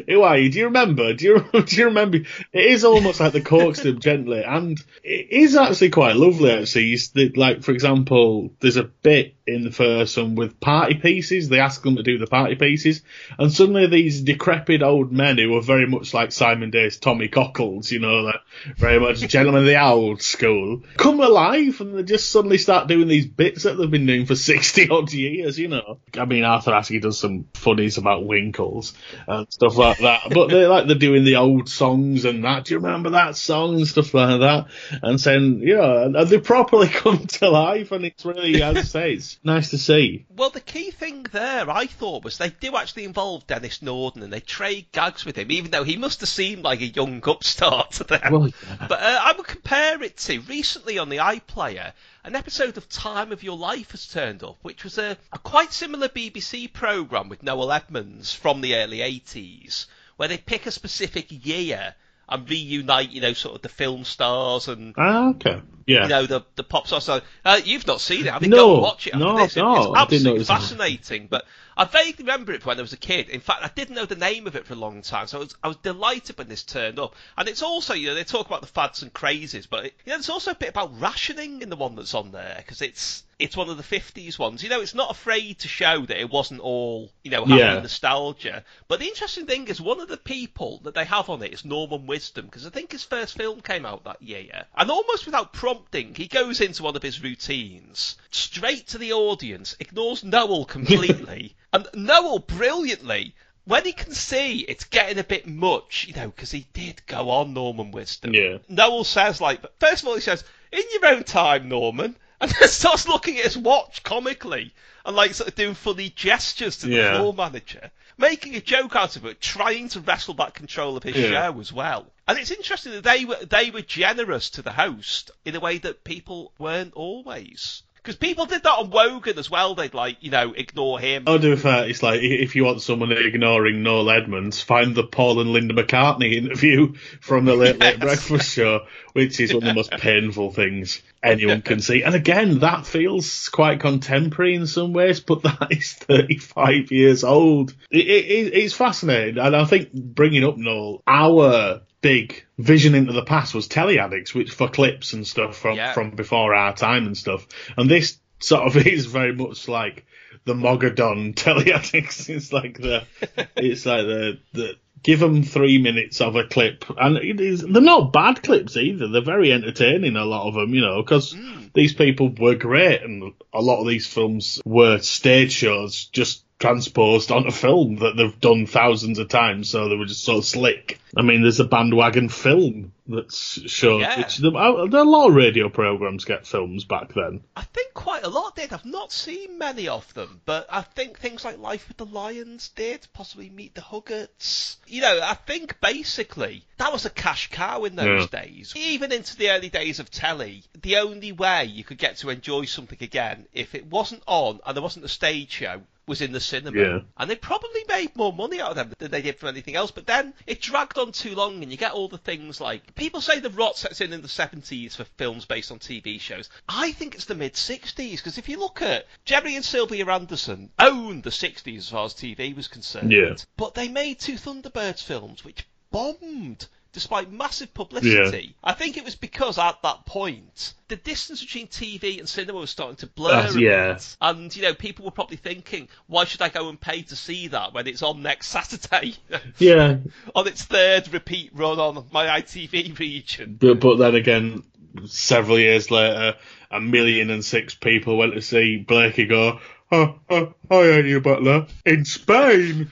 Who 0.07 0.21
are 0.21 0.37
you? 0.37 0.51
Do 0.51 0.59
you 0.59 0.65
remember? 0.65 1.13
Do 1.13 1.25
you 1.25 1.61
do 1.65 1.75
you 1.75 1.85
remember? 1.85 2.17
It 2.17 2.27
is 2.53 2.83
almost 2.83 3.19
like 3.19 3.33
the 3.33 3.41
him 3.85 3.99
gently, 3.99 4.43
and 4.43 4.79
it 5.03 5.31
is 5.31 5.55
actually 5.55 5.89
quite 5.89 6.15
lovely. 6.15 6.51
Actually, 6.51 6.83
You 6.83 6.97
like 7.35 7.63
for 7.63 7.71
example, 7.71 8.51
there's 8.59 8.77
a 8.77 8.83
bit 8.83 9.35
in 9.53 9.63
the 9.63 9.71
first 9.71 10.17
one 10.17 10.35
with 10.35 10.59
party 10.59 10.95
pieces. 10.95 11.49
They 11.49 11.59
ask 11.59 11.81
them 11.81 11.95
to 11.95 12.03
do 12.03 12.17
the 12.17 12.27
party 12.27 12.55
pieces, 12.55 13.01
and 13.37 13.51
suddenly 13.51 13.87
these 13.87 14.21
decrepit 14.21 14.81
old 14.81 15.11
men 15.11 15.37
who 15.37 15.55
are 15.55 15.61
very 15.61 15.87
much 15.87 16.13
like 16.13 16.31
Simon 16.31 16.69
Day's 16.69 16.97
Tommy 16.97 17.27
Cockles, 17.27 17.91
you 17.91 17.99
know, 17.99 18.31
very 18.77 18.99
much 18.99 19.19
gentlemen 19.27 19.61
of 19.61 19.67
the 19.67 19.81
old 19.81 20.21
school, 20.21 20.83
come 20.97 21.19
alive, 21.19 21.81
and 21.81 21.97
they 21.97 22.03
just 22.03 22.31
suddenly 22.31 22.57
start 22.57 22.87
doing 22.87 23.07
these 23.07 23.25
bits 23.25 23.63
that 23.63 23.77
they've 23.77 23.91
been 23.91 24.05
doing 24.05 24.25
for 24.25 24.35
sixty 24.49 24.89
odd 24.89 25.11
years. 25.11 25.57
You 25.57 25.69
know, 25.69 25.99
I 26.17 26.25
mean, 26.25 26.43
Arthur 26.43 26.71
Askey 26.71 27.01
does 27.01 27.19
some 27.19 27.45
funnies 27.53 27.97
about 27.97 28.25
winkles 28.25 28.93
and 29.27 29.51
stuff 29.51 29.77
like 29.77 29.99
that. 29.99 30.29
But 30.31 30.47
they 30.49 30.65
like 30.67 30.87
they're 30.87 30.95
doing 30.95 31.23
the 31.23 31.37
old 31.37 31.69
songs 31.69 32.25
and 32.25 32.43
that. 32.43 32.65
Do 32.65 32.73
you 32.73 32.79
remember 32.79 33.11
that 33.11 33.35
song 33.35 33.75
and 33.75 33.87
stuff 33.87 34.13
like 34.13 34.39
that? 34.41 34.67
And 35.01 35.19
saying, 35.19 35.61
yeah, 35.63 36.05
and 36.05 36.15
they 36.15 36.39
properly 36.39 36.87
come 36.87 37.25
to 37.25 37.49
life, 37.49 37.91
and 37.91 38.05
it's 38.05 38.25
really, 38.25 38.61
as 38.61 38.77
I 38.77 38.81
say, 38.81 39.13
it's 39.13 39.38
nice 39.43 39.69
to 39.71 39.77
see. 39.77 40.25
Well, 40.35 40.49
the 40.49 40.59
key 40.59 40.91
thing 40.91 41.23
there, 41.31 41.69
I 41.69 41.85
thought, 41.85 42.23
was 42.23 42.37
they 42.37 42.49
do 42.49 42.75
actually 42.75 43.05
involve 43.05 43.47
Denis 43.47 43.81
Norden 43.81 44.23
and 44.23 44.31
they 44.31 44.39
trade 44.39 44.87
gags 44.91 45.25
with 45.25 45.37
him, 45.37 45.51
even 45.51 45.71
though 45.71 45.83
he 45.83 45.97
must 45.97 46.19
have 46.19 46.29
seemed 46.29 46.63
like 46.63 46.81
a 46.81 46.87
young 46.87 47.21
upstart 47.27 47.91
to 47.93 48.03
them. 48.03 48.31
Well, 48.31 48.47
yeah. 48.47 48.87
But 48.87 49.01
uh, 49.01 49.19
I 49.21 49.33
would 49.35 49.47
compare 49.47 50.01
it 50.03 50.17
to 50.17 50.39
recently 50.41 50.97
on 50.97 51.09
the 51.09 51.17
iPlayer, 51.17 51.93
an 52.23 52.35
episode 52.35 52.77
of 52.77 52.89
Time 52.89 53.31
of 53.31 53.43
Your 53.43 53.57
Life 53.57 53.91
has 53.91 54.07
turned 54.07 54.43
up, 54.43 54.57
which 54.61 54.83
was 54.83 54.97
a, 54.97 55.17
a 55.31 55.39
quite 55.39 55.73
similar 55.73 56.09
BBC 56.09 56.71
programme 56.71 57.29
with 57.29 57.43
Noel 57.43 57.71
Edmonds 57.71 58.33
from 58.33 58.61
the 58.61 58.75
early 58.75 58.99
80s, 58.99 59.85
where 60.17 60.27
they 60.27 60.37
pick 60.37 60.65
a 60.65 60.71
specific 60.71 61.27
year 61.45 61.95
and 62.29 62.49
reunite, 62.49 63.11
you 63.11 63.21
know, 63.21 63.33
sort 63.33 63.55
of 63.55 63.61
the 63.61 63.69
film 63.69 64.03
stars 64.03 64.67
and 64.67 64.93
Ah, 64.97 65.29
okay, 65.29 65.61
yeah. 65.87 66.03
you 66.03 66.09
know, 66.09 66.25
the 66.25 66.45
the 66.55 66.63
pop 66.63 66.87
stars. 66.87 67.03
So, 67.03 67.21
uh, 67.45 67.59
you've 67.63 67.87
not 67.87 68.01
seen 68.01 68.25
it, 68.25 68.31
have 68.31 68.43
you? 68.43 68.49
No, 68.49 68.57
Go 68.57 68.73
and 68.75 68.81
watch 68.83 69.07
it 69.07 69.13
after 69.13 69.25
no, 69.25 69.37
this. 69.37 69.55
No, 69.55 69.93
it's 69.93 69.99
absolutely 69.99 70.35
it 70.35 70.39
was 70.39 70.49
on. 70.49 70.59
fascinating. 70.59 71.27
But 71.27 71.45
I 71.75 71.85
vaguely 71.85 72.25
remember 72.25 72.53
it 72.53 72.65
when 72.65 72.77
I 72.77 72.81
was 72.81 72.93
a 72.93 72.97
kid. 72.97 73.29
In 73.29 73.39
fact, 73.39 73.63
I 73.63 73.69
didn't 73.73 73.95
know 73.95 74.05
the 74.05 74.15
name 74.15 74.47
of 74.47 74.55
it 74.55 74.65
for 74.65 74.73
a 74.73 74.77
long 74.77 75.01
time, 75.01 75.27
so 75.27 75.37
I 75.37 75.39
was, 75.41 75.55
I 75.63 75.67
was 75.69 75.77
delighted 75.77 76.37
when 76.37 76.47
this 76.49 76.63
turned 76.63 76.99
up. 76.99 77.15
And 77.37 77.47
it's 77.49 77.63
also, 77.63 77.93
you 77.93 78.07
know, 78.07 78.15
they 78.15 78.23
talk 78.25 78.47
about 78.47 78.61
the 78.61 78.67
fads 78.67 79.01
and 79.01 79.13
crazes, 79.13 79.65
but 79.67 79.85
it, 79.85 79.93
you 80.05 80.11
know, 80.11 80.17
there's 80.17 80.29
also 80.29 80.51
a 80.51 80.55
bit 80.55 80.69
about 80.69 80.99
rationing 80.99 81.61
in 81.61 81.69
the 81.69 81.75
one 81.77 81.95
that's 81.95 82.13
on 82.13 82.31
there 82.31 82.55
because 82.57 82.81
it's 82.81 83.23
it's 83.39 83.55
one 83.55 83.69
of 83.69 83.77
the 83.77 83.83
50s 83.83 84.37
ones. 84.37 84.61
You 84.61 84.69
know, 84.69 84.81
it's 84.81 84.93
not 84.93 85.09
afraid 85.09 85.59
to 85.59 85.69
show 85.69 86.05
that 86.05 86.19
it 86.19 86.29
wasn't 86.29 86.59
all, 86.59 87.09
you 87.23 87.31
know, 87.31 87.45
happy 87.45 87.59
Yeah. 87.61 87.79
nostalgia. 87.79 88.65
But 88.89 88.99
the 88.99 89.07
interesting 89.07 89.45
thing 89.45 89.67
is, 89.69 89.79
one 89.79 90.01
of 90.01 90.09
the 90.09 90.17
people 90.17 90.81
that 90.83 90.93
they 90.93 91.05
have 91.05 91.29
on 91.29 91.41
it 91.41 91.53
is 91.53 91.63
Norman 91.63 92.05
Wisdom, 92.05 92.45
because 92.45 92.67
I 92.67 92.69
think 92.69 92.91
his 92.91 93.03
first 93.05 93.37
film 93.37 93.61
came 93.61 93.85
out 93.85 94.03
that 94.03 94.21
year. 94.21 94.65
And 94.75 94.91
almost 94.91 95.25
without 95.25 95.53
prompting, 95.53 96.13
he 96.15 96.27
goes 96.27 96.59
into 96.59 96.83
one 96.83 96.97
of 96.97 97.01
his 97.01 97.23
routines, 97.23 98.17
straight 98.29 98.87
to 98.87 98.97
the 98.97 99.13
audience, 99.13 99.75
ignores 99.79 100.21
Noel 100.23 100.65
completely, 100.77 101.55
and 101.71 101.87
Noel 101.93 102.39
brilliantly. 102.39 103.33
When 103.65 103.85
he 103.85 103.93
can 103.93 104.13
see 104.13 104.61
it's 104.61 104.83
getting 104.85 105.19
a 105.19 105.23
bit 105.23 105.45
much, 105.45 106.05
you 106.07 106.15
know, 106.15 106.29
because 106.29 106.49
he 106.51 106.65
did 106.73 107.05
go 107.05 107.29
on 107.29 107.53
Norman 107.53 107.91
Wisdom. 107.91 108.33
Yeah. 108.33 108.57
Noel 108.67 109.03
says 109.03 109.39
like, 109.39 109.61
first 109.79 110.01
of 110.01 110.09
all, 110.09 110.15
he 110.15 110.21
says, 110.21 110.43
"In 110.71 110.81
your 110.91 111.05
own 111.05 111.23
time, 111.23 111.69
Norman," 111.69 112.17
and 112.41 112.51
then 112.51 112.67
starts 112.69 113.07
looking 113.07 113.37
at 113.37 113.43
his 113.45 113.57
watch 113.57 114.03
comically 114.03 114.73
and 115.05 115.15
like 115.15 115.33
sort 115.33 115.49
of 115.49 115.55
doing 115.55 115.73
funny 115.73 116.09
gestures 116.09 116.77
to 116.77 116.87
the 116.87 116.95
Yeah. 116.95 117.17
floor 117.17 117.33
manager, 117.33 117.91
making 118.17 118.55
a 118.55 118.61
joke 118.61 118.95
out 118.95 119.15
of 119.15 119.25
it, 119.25 119.41
trying 119.41 119.89
to 119.89 119.99
wrestle 120.01 120.33
back 120.33 120.53
control 120.53 120.97
of 120.97 121.03
his 121.03 121.15
Yeah. 121.15 121.29
show 121.51 121.59
as 121.59 121.71
well. 121.73 122.07
And 122.27 122.37
it's 122.37 122.51
interesting 122.51 122.91
that 122.93 123.03
they 123.03 123.25
were 123.25 123.43
they 123.43 123.71
were 123.71 123.81
generous 123.81 124.51
to 124.51 124.61
the 124.61 124.71
host 124.71 125.31
in 125.45 125.55
a 125.55 125.59
way 125.59 125.79
that 125.79 126.03
people 126.03 126.53
weren't 126.59 126.93
always. 126.93 127.83
Because 128.01 128.15
people 128.15 128.45
did 128.45 128.63
that 128.63 128.69
on 128.79 128.89
Wogan 128.91 129.37
as 129.37 129.51
well. 129.51 129.75
They'd 129.75 129.93
like, 129.93 130.17
you 130.21 130.31
know, 130.31 130.53
ignore 130.53 130.99
him. 130.99 131.23
Oh, 131.27 131.37
to 131.37 131.55
be 131.55 131.61
fair, 131.61 131.87
it's 131.89 132.01
like 132.01 132.21
if 132.21 132.55
you 132.55 132.63
want 132.63 132.81
someone 132.81 133.11
ignoring 133.11 133.83
Noel 133.83 134.09
Edmonds, 134.09 134.61
find 134.61 134.95
the 134.95 135.03
Paul 135.03 135.41
and 135.41 135.51
Linda 135.51 135.73
McCartney 135.73 136.33
interview 136.35 136.93
from 137.21 137.45
the 137.45 137.55
Late 137.55 137.77
Late 137.79 137.97
Yes. 137.97 137.99
Breakfast 137.99 138.53
Show, 138.53 138.85
which 139.13 139.39
is 139.39 139.53
one 139.53 139.63
of 139.63 139.67
the 139.67 139.73
most 139.73 139.91
painful 139.99 140.51
things 140.51 141.01
anyone 141.21 141.61
can 141.61 141.81
see. 141.81 142.03
And 142.03 142.15
again, 142.15 142.59
that 142.59 142.85
feels 142.85 143.49
quite 143.49 143.81
contemporary 143.81 144.55
in 144.55 144.65
some 144.67 144.93
ways, 144.93 145.19
but 145.19 145.43
that 145.43 145.67
is 145.71 145.93
35 145.93 146.91
years 146.91 147.23
old. 147.23 147.75
It, 147.91 148.05
it, 148.07 148.25
it- 148.25 148.53
it's 148.53 148.73
fascinating, 148.73 149.37
and 149.37 149.55
I 149.55 149.65
think 149.65 149.91
bringing 149.93 150.43
up 150.45 150.57
Noel, 150.57 151.03
our 151.05 151.81
big 152.01 152.45
vision 152.57 152.95
into 152.95 153.13
the 153.13 153.23
past 153.23 153.53
was 153.53 153.67
Telly 153.67 153.99
Addicts, 153.99 154.33
which 154.33 154.51
for 154.51 154.69
clips 154.69 155.13
and 155.13 155.25
stuff 155.25 155.57
from 155.57 155.77
Yeah. 155.77 155.93
from 155.93 156.11
before 156.11 156.53
our 156.53 156.75
time 156.75 157.05
and 157.05 157.17
stuff. 157.17 157.47
And 157.77 157.89
this 157.89 158.17
sort 158.39 158.63
of 158.63 158.77
is 158.87 159.05
very 159.05 159.33
much 159.33 159.67
like 159.67 160.05
the 160.45 160.53
Mogadon 160.53 161.35
Telly 161.35 161.71
Addicts. 161.73 162.29
It's 162.29 162.53
like 162.53 162.77
the 162.77 163.03
it's 163.55 163.85
like 163.85 164.05
the 164.05 164.39
the 164.53 164.75
give 165.03 165.19
them 165.19 165.43
three 165.43 165.77
minutes 165.77 166.21
of 166.21 166.35
a 166.35 166.43
clip, 166.43 166.85
and 166.97 167.17
it 167.17 167.39
is, 167.39 167.61
they're 167.61 167.81
not 167.81 168.11
bad 168.11 168.43
clips 168.43 168.75
either. 168.75 169.07
They're 169.07 169.21
very 169.21 169.51
entertaining. 169.51 170.15
A 170.15 170.25
lot 170.25 170.47
of 170.47 170.55
them, 170.55 170.73
you 170.73 170.81
know, 170.81 171.01
because 171.01 171.33
hmm. 171.33 171.67
these 171.73 171.93
people 171.93 172.33
were 172.37 172.55
great, 172.55 173.01
and 173.01 173.33
a 173.53 173.61
lot 173.61 173.79
of 173.79 173.87
these 173.87 174.07
films 174.07 174.61
were 174.65 174.99
stage 174.99 175.51
shows 175.51 176.05
just 176.05 176.43
transposed 176.59 177.31
onto 177.31 177.51
film 177.51 177.95
that 177.97 178.15
they've 178.17 178.39
done 178.41 178.65
thousands 178.65 179.17
of 179.17 179.29
times, 179.29 179.69
so 179.69 179.87
they 179.87 179.95
were 179.95 180.05
just 180.05 180.23
so 180.23 180.41
slick. 180.41 180.99
I 181.15 181.21
mean, 181.21 181.41
there's 181.41 181.59
a 181.61 181.65
bandwagon 181.65 182.27
film 182.29 182.91
that's 183.07 183.59
shown, 183.71 184.01
Yeah. 184.01 184.17
which 184.19 184.37
there, 184.37 184.55
uh, 184.55 184.85
are 184.85 184.87
a 184.87 185.03
lot 185.03 185.29
of 185.29 185.35
radio 185.35 185.69
programs 185.69 186.25
get 186.25 186.45
films 186.45 186.83
back 186.83 187.13
then. 187.15 187.41
I 187.55 187.63
think 187.63 187.93
quite 187.93 188.23
a 188.23 188.29
lot 188.29 188.55
did. 188.55 188.71
I've 188.73 188.85
not 188.85 189.11
seen 189.11 189.57
many 189.57 189.87
of 189.87 190.13
them, 190.13 190.41
but 190.45 190.67
I 190.69 190.81
think 190.81 191.17
things 191.17 191.43
like 191.43 191.57
Life 191.57 191.87
with 191.87 191.97
the 191.97 192.05
Lions 192.05 192.69
did, 192.75 193.07
possibly 193.13 193.49
Meet 193.49 193.73
the 193.75 193.81
Huggetts. 193.81 194.75
You 194.85 195.01
know, 195.01 195.19
I 195.23 195.33
think 195.33 195.79
basically 195.81 196.65
that 196.77 196.91
was 196.91 197.05
a 197.05 197.09
cash 197.09 197.49
cow 197.49 197.85
in 197.85 197.95
those 197.95 198.27
days. 198.29 198.73
Even 198.75 199.11
into 199.11 199.35
the 199.37 199.49
early 199.49 199.69
days 199.69 199.99
of 199.99 200.11
telly, 200.11 200.63
the 200.81 200.97
only 200.97 201.31
way 201.31 201.65
you 201.65 201.83
could 201.83 201.97
get 201.97 202.17
to 202.17 202.29
enjoy 202.29 202.65
something 202.65 202.99
again 203.01 203.47
if 203.53 203.73
it 203.75 203.87
wasn't 203.87 204.23
on 204.27 204.59
and 204.65 204.75
there 204.75 204.83
wasn't 204.83 205.05
a 205.05 205.09
stage 205.09 205.51
show 205.51 205.81
was 206.09 206.21
in 206.21 206.33
the 206.33 206.39
cinema. 206.39 206.77
Yeah. 206.77 206.99
And 207.17 207.29
they 207.29 207.35
probably 207.35 207.85
made 207.87 208.15
more 208.17 208.33
money 208.33 208.59
out 208.59 208.71
of 208.71 208.75
them 208.75 208.93
than 208.97 209.11
they 209.11 209.21
did 209.21 209.37
from 209.37 209.49
anything 209.49 209.75
else. 209.75 209.91
But 209.91 210.07
then 210.07 210.33
it 210.47 210.61
dragged 210.61 210.97
on 210.97 211.13
too 211.13 211.35
long, 211.35 211.61
and 211.61 211.71
you 211.71 211.77
get 211.77 211.93
all 211.93 212.09
the 212.09 212.17
things 212.17 212.59
like 212.59 212.95
people 212.95 213.21
say 213.21 213.39
the 213.39 213.51
rot 213.51 213.77
sets 213.77 214.01
in 214.01 214.11
in 214.11 214.21
the 214.21 214.27
70s 214.27 214.95
for 214.95 215.03
films 215.03 215.45
based 215.45 215.71
on 215.71 215.79
TV 215.79 216.19
shows. 216.19 216.49
I 216.67 216.91
think 216.91 217.15
it's 217.15 217.25
the 217.25 217.35
mid 217.35 217.53
60s 217.53 218.17
because 218.17 218.37
if 218.37 218.49
you 218.49 218.59
look 218.59 218.81
at 218.81 219.05
Gerry 219.23 219.55
and 219.55 219.63
Sylvia 219.63 220.07
Anderson 220.07 220.71
owned 220.79 221.23
the 221.23 221.29
60s 221.29 221.77
as 221.77 221.89
far 221.89 222.05
as 222.05 222.13
TV 222.13 222.55
was 222.55 222.67
concerned. 222.67 223.11
Yeah. 223.11 223.35
But 223.55 223.75
they 223.75 223.87
made 223.87 224.19
two 224.19 224.33
Thunderbirds 224.33 225.03
films 225.03 225.45
which 225.45 225.67
bombed. 225.91 226.67
Despite 226.91 227.31
massive 227.31 227.73
publicity, 227.73 228.55
I 228.63 228.73
think 228.73 228.97
it 228.97 229.05
was 229.05 229.15
because 229.15 229.59
at 229.59 229.81
that 229.83 230.05
point 230.05 230.73
the 230.89 230.95
distance 230.95 231.41
between 231.41 231.67
TV 231.67 232.19
and 232.19 232.27
cinema 232.27 232.59
was 232.59 232.71
starting 232.71 232.95
to 232.97 233.07
blur. 233.07 233.31
Uh, 233.31 233.51
yeah. 233.53 233.93
bit. 233.93 234.17
And, 234.19 234.55
you 234.55 234.63
know, 234.63 234.73
people 234.73 235.05
were 235.05 235.11
probably 235.11 235.37
thinking, 235.37 235.87
why 236.07 236.25
should 236.25 236.41
I 236.41 236.49
go 236.49 236.67
and 236.67 236.81
pay 236.81 237.03
to 237.03 237.15
see 237.15 237.47
that 237.49 237.73
when 237.73 237.87
it's 237.87 238.01
on 238.01 238.21
next 238.21 238.47
Saturday? 238.47 239.15
Yeah, 239.59 239.97
on 240.33 240.47
its 240.47 240.63
third 240.63 241.13
repeat 241.13 241.51
run 241.53 241.79
on 241.79 242.05
my 242.11 242.25
ITV 242.41 242.97
region. 242.97 243.57
but, 243.59 243.79
but 243.79 243.97
then 243.97 244.15
again, 244.15 244.63
several 245.05 245.59
years 245.59 245.91
later, 245.91 246.35
a 246.71 246.79
million 246.79 247.29
and 247.29 247.43
six 247.43 247.75
people 247.75 248.17
went 248.17 248.33
to 248.33 248.41
see 248.41 248.77
Blakey 248.77 249.25
go. 249.25 249.59
Oh, 249.91 250.15
oh, 250.29 250.53
I 250.69 250.75
ain't 250.83 251.07
you, 251.07 251.19
Butler. 251.19 251.65
In 251.83 252.05
Spain, 252.05 252.91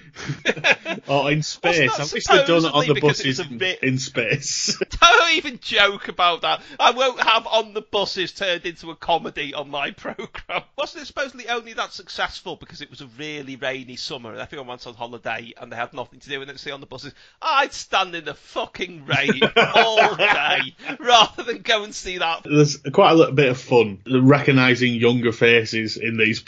oh, 1.07 1.27
in 1.27 1.43
space. 1.43 1.95
that 1.95 1.99
I 1.99 2.13
wish 2.13 2.25
they'd 2.25 2.47
done 2.47 2.65
it 2.65 2.73
on 2.73 2.85
supposedly 2.85 2.87
the 2.87 2.93
because 2.95 3.19
it 3.19 3.23
buses 3.27 3.39
a 3.39 3.43
in, 3.43 3.57
bit- 3.59 3.83
in 3.83 3.99
space. 3.99 4.81
Don't 4.99 5.33
even 5.33 5.59
joke 5.59 6.07
about 6.07 6.41
that. 6.41 6.61
I 6.79 6.91
won't 6.91 7.21
have 7.21 7.45
on 7.45 7.75
the 7.75 7.81
buses 7.81 8.31
turned 8.31 8.65
into 8.65 8.89
a 8.89 8.95
comedy 8.95 9.53
on 9.53 9.69
my 9.69 9.91
programme. 9.91 10.63
Wasn't 10.75 11.03
it 11.03 11.05
supposedly 11.05 11.47
only 11.49 11.73
that 11.73 11.93
successful 11.93 12.55
because 12.55 12.81
it 12.81 12.89
was 12.89 13.01
a 13.01 13.07
really 13.19 13.57
rainy 13.57 13.95
summer 13.95 14.31
and 14.31 14.39
everyone 14.39 14.65
went 14.65 14.87
on 14.87 14.95
holiday 14.95 15.53
and 15.61 15.71
they 15.71 15.75
had 15.75 15.93
nothing 15.93 16.19
to 16.19 16.29
do 16.29 16.39
and 16.41 16.49
then 16.49 16.57
see 16.57 16.71
on 16.71 16.81
the 16.81 16.87
buses? 16.87 17.13
I'd 17.43 17.73
stand 17.73 18.15
in 18.15 18.25
the 18.25 18.33
fucking 18.33 19.05
rain 19.05 19.41
all 19.55 20.15
day 20.15 20.75
rather 20.99 21.43
than 21.43 21.61
go 21.61 21.83
and 21.83 21.93
see 21.93 22.17
that 22.17 22.43
There's 22.43 22.77
quite 22.91 23.11
a 23.11 23.15
little 23.15 23.35
bit 23.35 23.49
of 23.49 23.59
fun 23.59 23.99
recognising 24.09 24.95
younger 24.95 25.31
faces 25.31 25.97
in 25.97 26.17
these 26.17 26.39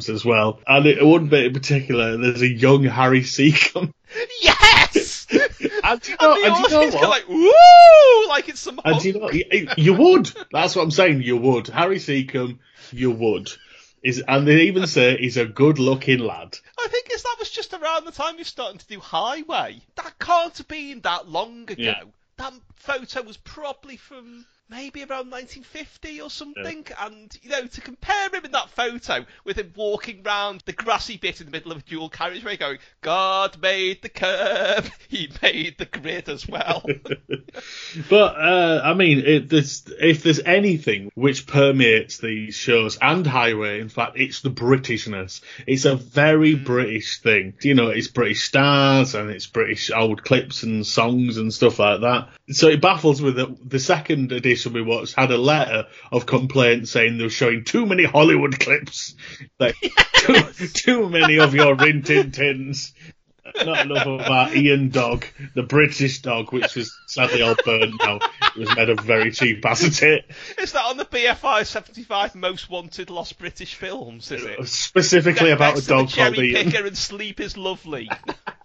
programmes 0.00 0.08
as 0.08 0.24
well. 0.24 0.60
And 0.66 0.86
it, 0.86 1.04
one 1.04 1.28
bit 1.28 1.46
in 1.46 1.52
particular, 1.52 2.16
there's 2.16 2.42
a 2.42 2.48
young 2.48 2.84
Harry 2.84 3.22
Secombe. 3.22 3.92
Yes! 4.40 5.26
And 5.84 6.06
you 6.06 6.16
And 6.20 6.28
know, 6.28 6.34
the 6.40 6.46
and 6.46 6.56
you 6.56 6.68
know 6.68 6.96
what? 6.98 7.08
like, 7.08 7.28
woo! 7.28 8.28
Like 8.28 8.48
it's 8.48 8.60
some 8.60 8.78
And 8.84 9.02
you 9.04 9.18
know, 9.18 9.30
you, 9.30 9.68
you 9.76 9.94
would. 9.94 10.30
That's 10.52 10.76
what 10.76 10.82
I'm 10.82 10.90
saying. 10.90 11.22
You 11.22 11.36
would. 11.38 11.68
Harry 11.68 11.96
Secombe, 11.98 12.58
you 12.92 13.10
would. 13.10 13.50
Is 14.02 14.22
and 14.26 14.46
they 14.46 14.62
even 14.62 14.86
say 14.86 15.16
he's 15.16 15.36
a 15.36 15.46
good-looking 15.46 16.18
lad. 16.18 16.56
I 16.78 16.88
think 16.88 17.08
is 17.12 17.22
that 17.22 17.36
was 17.38 17.50
just 17.50 17.72
around 17.72 18.04
the 18.04 18.12
time 18.12 18.36
you're 18.36 18.44
starting 18.44 18.78
to 18.78 18.86
do 18.86 19.00
Highway. 19.00 19.80
That 19.96 20.18
can't 20.18 20.56
have 20.56 20.68
been 20.68 21.00
that 21.00 21.28
long 21.28 21.62
ago. 21.62 21.74
Yeah. 21.82 22.02
That 22.36 22.52
photo 22.76 23.22
was 23.22 23.36
probably 23.38 23.96
from 23.96 24.44
maybe 24.68 25.00
around 25.00 25.30
1950 25.30 26.20
or 26.20 26.30
something. 26.30 26.86
And, 26.98 27.38
you 27.42 27.50
know, 27.50 27.66
to 27.66 27.80
compare 27.80 28.28
him 28.30 28.44
in 28.44 28.52
that 28.52 28.70
photo 28.70 29.24
with 29.44 29.58
him 29.58 29.72
walking 29.76 30.22
round 30.22 30.62
the 30.64 30.72
grassy 30.72 31.16
bit 31.16 31.40
in 31.40 31.46
the 31.46 31.52
middle 31.52 31.72
of 31.72 31.78
a 31.78 31.82
dual 31.82 32.08
carriageway 32.08 32.56
going, 32.56 32.78
God 33.00 33.60
made 33.60 34.02
the 34.02 34.08
curb, 34.08 34.86
he 35.08 35.30
made 35.42 35.78
the 35.78 35.86
grid 35.86 36.28
as 36.28 36.48
well. 36.48 36.84
But 38.08 38.36
uh, 38.36 38.80
I 38.82 38.94
mean, 38.94 39.18
it, 39.18 39.48
there's, 39.50 39.84
if 40.00 40.22
there's 40.22 40.40
anything 40.40 41.10
which 41.14 41.46
permeates 41.46 42.18
these 42.18 42.54
shows 42.54 42.96
and 43.00 43.26
Highway, 43.26 43.80
in 43.80 43.90
fact, 43.90 44.16
it's 44.16 44.40
the 44.40 44.50
Britishness. 44.50 45.42
It's 45.66 45.84
a 45.84 45.96
very 45.96 46.54
British 46.54 47.20
thing. 47.20 47.54
You 47.60 47.74
know, 47.74 47.88
it's 47.88 48.08
British 48.08 48.44
stars 48.44 49.14
and 49.14 49.30
it's 49.30 49.46
British 49.46 49.90
old 49.90 50.22
clips 50.22 50.62
and 50.62 50.86
songs 50.86 51.36
and 51.36 51.52
stuff 51.52 51.78
like 51.78 52.00
that. 52.00 52.30
So 52.52 52.68
it 52.68 52.80
baffles 52.80 53.20
with 53.20 53.36
the, 53.36 53.56
the 53.64 53.78
second 53.78 54.32
edition 54.32 54.72
we 54.72 54.82
watched 54.82 55.14
had 55.14 55.30
a 55.30 55.38
letter 55.38 55.86
of 56.10 56.26
complaint 56.26 56.88
saying 56.88 57.18
they 57.18 57.24
were 57.24 57.30
showing 57.30 57.64
too 57.64 57.86
many 57.86 58.04
Hollywood 58.04 58.58
clips, 58.58 59.14
like 59.58 59.76
too, 60.14 60.42
too 60.68 61.08
many 61.08 61.38
of 61.38 61.54
your 61.54 61.74
Rin 61.74 62.02
Tin 62.02 62.30
Tins. 62.30 62.92
Not 63.64 63.86
enough 63.86 64.06
of 64.06 64.20
our 64.20 64.54
Ian 64.54 64.90
dog, 64.90 65.26
the 65.54 65.64
British 65.64 66.22
dog, 66.22 66.52
which 66.52 66.74
was 66.74 66.96
sadly 67.06 67.42
all 67.42 67.56
burned 67.64 67.94
now. 67.98 68.16
It 68.16 68.56
was 68.56 68.74
made 68.76 68.88
of 68.88 69.00
very 69.00 69.30
cheap 69.32 69.64
acetate. 69.66 70.24
is 70.58 70.72
that 70.72 70.84
on 70.84 70.96
the 70.96 71.04
BFI 71.04 71.66
75 71.66 72.34
most 72.34 72.70
wanted 72.70 73.10
lost 73.10 73.38
British 73.38 73.74
films, 73.74 74.30
is 74.30 74.44
it? 74.44 74.68
Specifically 74.68 75.50
about 75.50 75.74
Next 75.74 75.86
a 75.86 75.88
the 75.88 75.94
dog 75.94 76.10
called 76.10 76.34
Cherry 76.34 76.52
Ian. 76.52 76.70
Picker 76.70 76.86
and 76.86 76.96
Sleep 76.96 77.40
is 77.40 77.56
Lovely. 77.56 78.08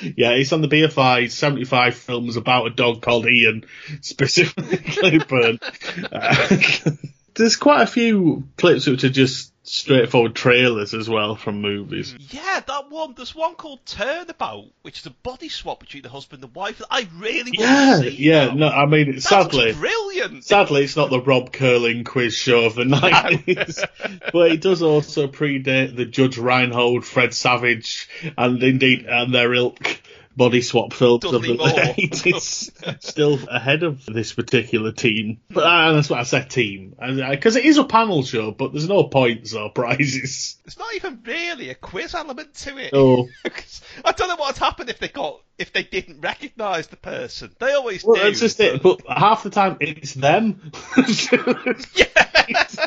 Yeah, 0.00 0.30
it's 0.30 0.52
on 0.52 0.62
the 0.62 0.68
BFI 0.68 1.30
75 1.30 1.94
films 1.94 2.36
about 2.36 2.66
a 2.66 2.70
dog 2.70 3.02
called 3.02 3.26
Ian, 3.26 3.64
specifically. 4.00 5.20
Uh, 6.12 6.46
there's 7.34 7.56
quite 7.56 7.82
a 7.82 7.86
few 7.86 8.44
clips 8.56 8.86
which 8.86 9.04
are 9.04 9.10
just 9.10 9.51
straightforward 9.64 10.34
trailers 10.34 10.92
as 10.92 11.08
well 11.08 11.36
from 11.36 11.60
movies. 11.60 12.12
Mm. 12.14 12.32
Yeah, 12.34 12.60
that 12.66 12.90
one. 12.90 13.14
There's 13.16 13.34
one 13.34 13.54
called 13.54 13.84
Turnabout, 13.86 14.66
which 14.82 14.98
is 15.00 15.06
a 15.06 15.10
body 15.10 15.48
swap 15.48 15.80
between 15.80 16.02
the 16.02 16.08
husband 16.08 16.42
and 16.42 16.54
wife. 16.54 16.78
that 16.78 16.88
I 16.90 17.08
really 17.16 17.52
Yeah, 17.54 17.90
want 17.92 18.04
to 18.04 18.10
see. 18.10 18.16
yeah, 18.22 18.46
now. 18.46 18.54
no, 18.54 18.68
I 18.68 18.86
mean, 18.86 19.12
That 19.12 19.22
sadly, 19.22 19.72
brilliant. 19.72 20.44
Sadly, 20.44 20.82
it's 20.84 20.96
not 20.96 21.10
the 21.10 21.20
Rob 21.20 21.52
Curling 21.52 22.04
quiz 22.04 22.34
show 22.34 22.64
of 22.64 22.74
the 22.74 22.84
90s, 22.84 23.84
but 24.32 24.50
it 24.52 24.60
does 24.60 24.82
also 24.82 25.28
predate 25.28 25.94
the 25.96 26.06
Judge 26.06 26.38
Reinhold, 26.38 27.04
Fred 27.04 27.32
Savage, 27.32 28.08
and 28.36 28.62
indeed, 28.62 29.06
and 29.08 29.32
their 29.34 29.54
ilk 29.54 30.00
body 30.36 30.62
swap 30.62 30.92
films 30.92 31.24
of 31.24 31.42
the 31.42 31.56
80s. 31.56 33.00
Still 33.02 33.38
ahead 33.48 33.82
of 33.82 34.04
this 34.06 34.32
particular 34.32 34.92
team. 34.92 35.40
But 35.50 35.64
uh, 35.64 35.92
that's 35.92 36.10
what 36.10 36.20
I 36.20 36.24
said 36.24 36.50
team. 36.50 36.94
Because 36.98 37.56
it 37.56 37.64
is 37.64 37.78
a 37.78 37.84
panel 37.84 38.22
show, 38.22 38.50
but 38.50 38.72
there's 38.72 38.88
no 38.88 39.04
points 39.04 39.54
or 39.54 39.70
prizes. 39.70 40.58
There's 40.64 40.78
not 40.78 40.94
even 40.94 41.20
really 41.24 41.70
a 41.70 41.74
quiz 41.74 42.14
element 42.14 42.54
to 42.54 42.78
it. 42.78 42.90
Oh. 42.92 43.28
I 44.04 44.12
don't 44.12 44.28
know 44.28 44.36
what'd 44.36 44.58
happen 44.58 44.88
if 44.88 44.98
they 44.98 45.08
got 45.08 45.40
if 45.58 45.72
they 45.72 45.82
didn't 45.82 46.20
recognise 46.20 46.88
the 46.88 46.96
person. 46.96 47.54
They 47.60 47.72
always 47.74 48.04
Well, 48.04 48.16
do. 48.16 48.22
that's 48.22 48.40
just 48.40 48.58
it. 48.58 48.82
But 48.82 49.02
half 49.08 49.42
the 49.42 49.50
time, 49.50 49.76
it's 49.80 50.14
them. 50.14 50.72
it's, 50.96 51.28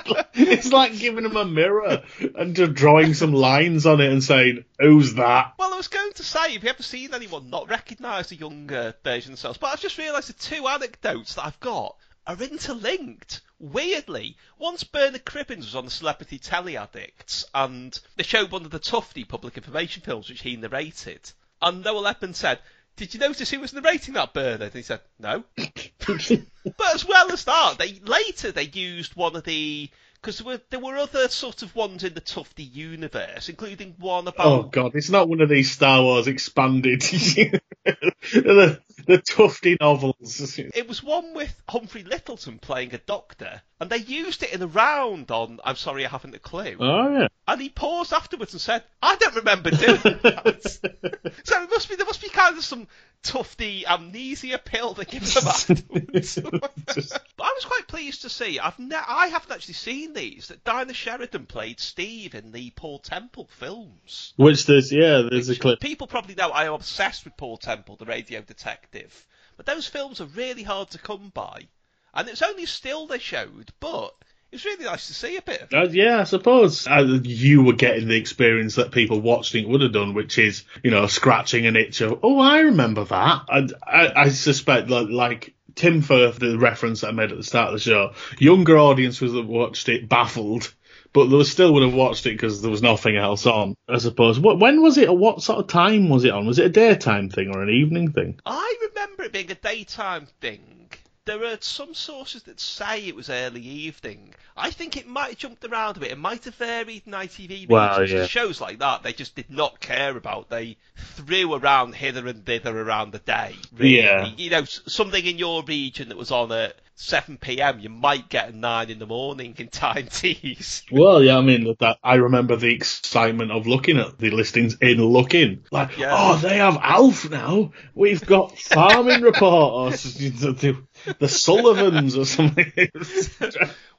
it's 0.33 0.71
like 0.71 0.97
giving 0.97 1.23
them 1.23 1.37
a 1.37 1.45
mirror 1.45 2.03
and 2.35 2.55
just 2.55 2.73
drawing 2.73 3.13
some 3.13 3.33
lines 3.33 3.85
on 3.85 4.01
it 4.01 4.11
and 4.11 4.23
saying, 4.23 4.65
"Who's 4.79 5.15
that?" 5.15 5.53
Well, 5.57 5.73
I 5.73 5.77
was 5.77 5.87
going 5.87 6.13
to 6.13 6.23
say, 6.23 6.53
have 6.53 6.63
you 6.63 6.69
ever 6.69 6.83
seen 6.83 7.13
anyone 7.13 7.49
not 7.49 7.69
recognise 7.69 8.31
a 8.31 8.35
younger 8.35 8.93
version 9.03 9.33
of 9.33 9.37
themselves? 9.37 9.57
But 9.57 9.67
I've 9.67 9.81
just 9.81 9.97
realised 9.97 10.29
the 10.29 10.33
two 10.33 10.67
anecdotes 10.67 11.35
that 11.35 11.45
I've 11.45 11.59
got 11.59 11.95
are 12.27 12.41
interlinked. 12.41 13.41
Weirdly, 13.59 14.37
once 14.57 14.83
Bernard 14.83 15.25
Cribbins 15.25 15.65
was 15.65 15.75
on 15.75 15.85
the 15.85 15.91
Celebrity 15.91 16.37
Telly 16.37 16.77
Addicts, 16.77 17.45
and 17.53 17.97
they 18.15 18.23
showed 18.23 18.51
one 18.51 18.65
of 18.65 18.71
the 18.71 18.79
Tufty 18.79 19.23
public 19.23 19.57
information 19.57 20.01
films 20.01 20.29
which 20.29 20.41
he 20.41 20.55
narrated, 20.55 21.31
and 21.61 21.83
Noel 21.83 22.07
Edmonds 22.07 22.37
said, 22.37 22.59
"Did 22.97 23.13
you 23.13 23.19
notice 23.19 23.49
who 23.49 23.59
was 23.59 23.73
narrating 23.73 24.13
that, 24.13 24.33
Bernard?" 24.33 24.61
And 24.61 24.73
he 24.73 24.81
said, 24.81 25.01
"No." 25.19 25.43
but 25.57 26.95
as 26.95 27.03
well 27.03 27.31
as 27.31 27.43
that, 27.43 27.75
they 27.77 27.99
later 27.99 28.51
they 28.51 28.63
used 28.63 29.15
one 29.15 29.35
of 29.35 29.43
the 29.43 29.89
because 30.25 30.39
there 30.39 30.47
were 30.47 30.61
there 30.71 30.79
were 30.79 30.97
other 30.97 31.29
sort 31.29 31.61
of 31.61 31.75
ones 31.75 32.03
in 32.03 32.15
the 32.15 32.19
Tufty 32.19 32.63
universe, 32.63 33.47
including 33.47 33.93
one 33.99 34.27
about. 34.27 34.45
Oh 34.45 34.63
God, 34.63 34.95
it's 34.95 35.11
not 35.11 35.29
one 35.29 35.39
of 35.39 35.49
these 35.49 35.69
Star 35.69 36.01
Wars 36.01 36.25
expanded. 36.25 37.01
the, 37.83 38.81
the 39.05 39.17
Tufty 39.19 39.77
novels. 39.79 40.57
It 40.57 40.87
was 40.87 41.03
one 41.03 41.35
with 41.35 41.61
Humphrey 41.69 42.03
Lyttelton 42.03 42.59
playing 42.59 42.95
a 42.95 42.97
doctor, 42.97 43.61
and 43.79 43.89
they 43.89 43.97
used 43.97 44.41
it 44.41 44.51
in 44.51 44.63
a 44.63 44.67
round 44.67 45.29
on 45.29 45.59
I'm 45.63 45.75
sorry 45.75 46.05
I 46.07 46.09
haven't 46.09 46.33
a 46.33 46.39
clue. 46.39 46.77
Oh 46.79 47.19
yeah. 47.19 47.27
And 47.47 47.61
he 47.61 47.69
paused 47.69 48.11
afterwards 48.11 48.53
and 48.53 48.61
said, 48.61 48.83
I 49.03 49.15
don't 49.17 49.35
remember 49.35 49.69
doing 49.69 50.01
that. 50.01 50.63
so 51.43 51.63
it 51.63 51.69
must 51.69 51.87
be 51.87 51.95
there 51.95 52.05
must 52.07 52.21
be 52.21 52.29
kind 52.29 52.57
of 52.57 52.63
some 52.63 52.87
tufty 53.31 53.85
amnesia 53.87 54.57
pill 54.57 54.93
they 54.93 55.05
give 55.05 55.33
them 55.33 55.47
afterwards. 55.47 56.35
but 56.41 57.43
I 57.43 57.53
was 57.55 57.65
quite 57.65 57.87
pleased 57.87 58.21
to 58.21 58.29
see 58.29 58.59
I've 58.59 58.79
ne- 58.79 58.95
I 58.95 59.27
haven't 59.27 59.51
actually 59.51 59.73
seen 59.73 60.13
these 60.13 60.47
that 60.49 60.63
Dinah 60.63 60.93
Sheridan 60.93 61.45
played 61.45 61.79
Steve 61.79 62.35
in 62.35 62.51
the 62.51 62.69
Paul 62.71 62.99
Temple 62.99 63.49
films. 63.51 64.33
Which 64.35 64.65
there's 64.65 64.91
yeah, 64.91 65.23
there's 65.29 65.49
a 65.49 65.57
clip. 65.57 65.79
People 65.79 66.07
probably 66.07 66.35
know 66.35 66.49
I 66.49 66.65
am 66.65 66.73
obsessed 66.73 67.25
with 67.25 67.37
Paul 67.37 67.57
Temple, 67.57 67.95
the 67.95 68.05
radio 68.05 68.41
detective. 68.41 69.25
But 69.57 69.65
those 69.65 69.87
films 69.87 70.19
are 70.21 70.25
really 70.25 70.63
hard 70.63 70.91
to 70.91 70.97
come 70.97 71.31
by. 71.33 71.67
And 72.13 72.29
it's 72.29 72.41
only 72.41 72.65
still 72.65 73.07
they 73.07 73.19
showed, 73.19 73.73
but 73.79 74.13
it 74.55 74.63
was 74.63 74.65
really 74.65 74.85
nice 74.85 75.07
to 75.07 75.13
see 75.13 75.35
a 75.35 75.41
bit 75.41 75.61
of 75.63 75.73
it. 75.73 75.75
Uh, 75.75 75.89
yeah, 75.91 76.21
I 76.21 76.23
suppose 76.23 76.87
uh, 76.87 77.19
you 77.23 77.63
were 77.63 77.73
getting 77.73 78.07
the 78.07 78.15
experience 78.15 78.75
that 78.75 78.91
people 78.91 79.19
watching 79.19 79.65
it 79.65 79.69
would 79.69 79.81
have 79.81 79.91
done, 79.91 80.13
which 80.13 80.37
is, 80.37 80.63
you 80.81 80.91
know, 80.91 81.07
scratching 81.07 81.65
an 81.65 81.75
itch 81.75 81.99
of, 81.99 82.19
oh, 82.23 82.39
I 82.39 82.59
remember 82.59 83.03
that. 83.03 83.41
And 83.49 83.73
I, 83.85 84.13
I 84.15 84.29
suspect, 84.29 84.89
like, 84.89 85.09
like 85.09 85.53
Tim 85.75 86.01
Firth, 86.01 86.39
the 86.39 86.57
reference 86.57 87.01
that 87.01 87.09
I 87.09 87.11
made 87.11 87.31
at 87.31 87.37
the 87.37 87.43
start 87.43 87.73
of 87.73 87.73
the 87.73 87.79
show, 87.79 88.13
younger 88.39 88.77
audiences 88.77 89.33
that 89.33 89.45
watched 89.45 89.89
it 89.89 90.07
baffled, 90.07 90.73
but 91.11 91.25
they 91.25 91.43
still 91.43 91.73
would 91.73 91.83
have 91.83 91.93
watched 91.93 92.25
it 92.25 92.31
because 92.31 92.61
there 92.61 92.71
was 92.71 92.81
nothing 92.81 93.17
else 93.17 93.45
on, 93.45 93.75
I 93.89 93.97
suppose. 93.97 94.39
What, 94.39 94.57
when 94.57 94.81
was 94.81 94.97
it, 94.97 95.09
or 95.09 95.17
what 95.17 95.43
sort 95.43 95.59
of 95.59 95.67
time 95.67 96.07
was 96.07 96.23
it 96.23 96.31
on? 96.31 96.47
Was 96.47 96.59
it 96.59 96.67
a 96.67 96.69
daytime 96.69 97.29
thing 97.29 97.51
or 97.53 97.61
an 97.61 97.69
evening 97.69 98.13
thing? 98.13 98.39
I 98.45 98.89
remember 98.89 99.23
it 99.23 99.33
being 99.33 99.51
a 99.51 99.55
daytime 99.55 100.27
thing. 100.39 100.84
There 101.25 101.43
are 101.43 101.57
some 101.59 101.95
sources 101.95 102.43
that 102.43 102.59
say 102.59 103.07
it 103.07 103.15
was 103.15 103.31
early 103.31 103.61
evening. 103.61 104.35
I 104.55 104.69
think 104.69 104.95
it 104.95 105.07
might 105.07 105.29
have 105.29 105.37
jumped 105.37 105.65
around 105.65 105.97
a 105.97 105.99
bit. 105.99 106.11
It 106.11 106.19
might 106.19 106.45
have 106.45 106.53
varied 106.55 107.01
in 107.07 107.13
ITV 107.13 107.67
Well, 107.67 108.07
yeah. 108.07 108.27
Shows 108.27 108.61
like 108.61 108.79
that 108.79 109.01
they 109.01 109.11
just 109.11 109.35
did 109.35 109.49
not 109.49 109.79
care 109.79 110.15
about. 110.15 110.49
They 110.49 110.77
threw 110.95 111.55
around 111.55 111.95
hither 111.95 112.27
and 112.27 112.45
thither 112.45 112.79
around 112.79 113.11
the 113.11 113.19
day. 113.19 113.55
Really. 113.73 113.97
Yeah. 113.97 114.27
You 114.37 114.51
know, 114.51 114.65
something 114.65 115.25
in 115.25 115.39
your 115.39 115.63
region 115.63 116.09
that 116.09 116.17
was 116.17 116.29
on 116.29 116.51
at 116.51 116.75
7 116.97 117.37
p.m. 117.37 117.79
You 117.79 117.89
might 117.89 118.29
get 118.29 118.47
at 118.47 118.55
9 118.55 118.89
in 118.89 118.99
the 118.99 119.05
morning 119.05 119.53
in 119.57 119.67
Tyne 119.67 120.07
Tees. 120.07 120.83
Well, 120.91 121.21
yeah, 121.21 121.37
I 121.37 121.41
mean 121.41 121.75
that. 121.79 121.97
I 122.03 122.15
remember 122.15 122.55
the 122.55 122.73
excitement 122.73 123.51
of 123.51 123.67
looking 123.67 123.97
at 123.99 124.17
the 124.17 124.31
listings 124.31 124.77
in 124.81 125.03
Looking. 125.03 125.63
Like, 125.71 125.97
Yeah. 125.97 126.15
oh, 126.17 126.37
they 126.37 126.57
have 126.57 126.77
Alf 126.81 127.29
now. 127.29 127.71
We've 127.93 128.25
got 128.25 128.57
Farming 128.57 129.21
Report 129.23 129.73
or 129.73 129.89
the, 129.91 130.81
the 131.19 131.27
Sullivans 131.27 132.17
or 132.17 132.25
something. 132.25 132.71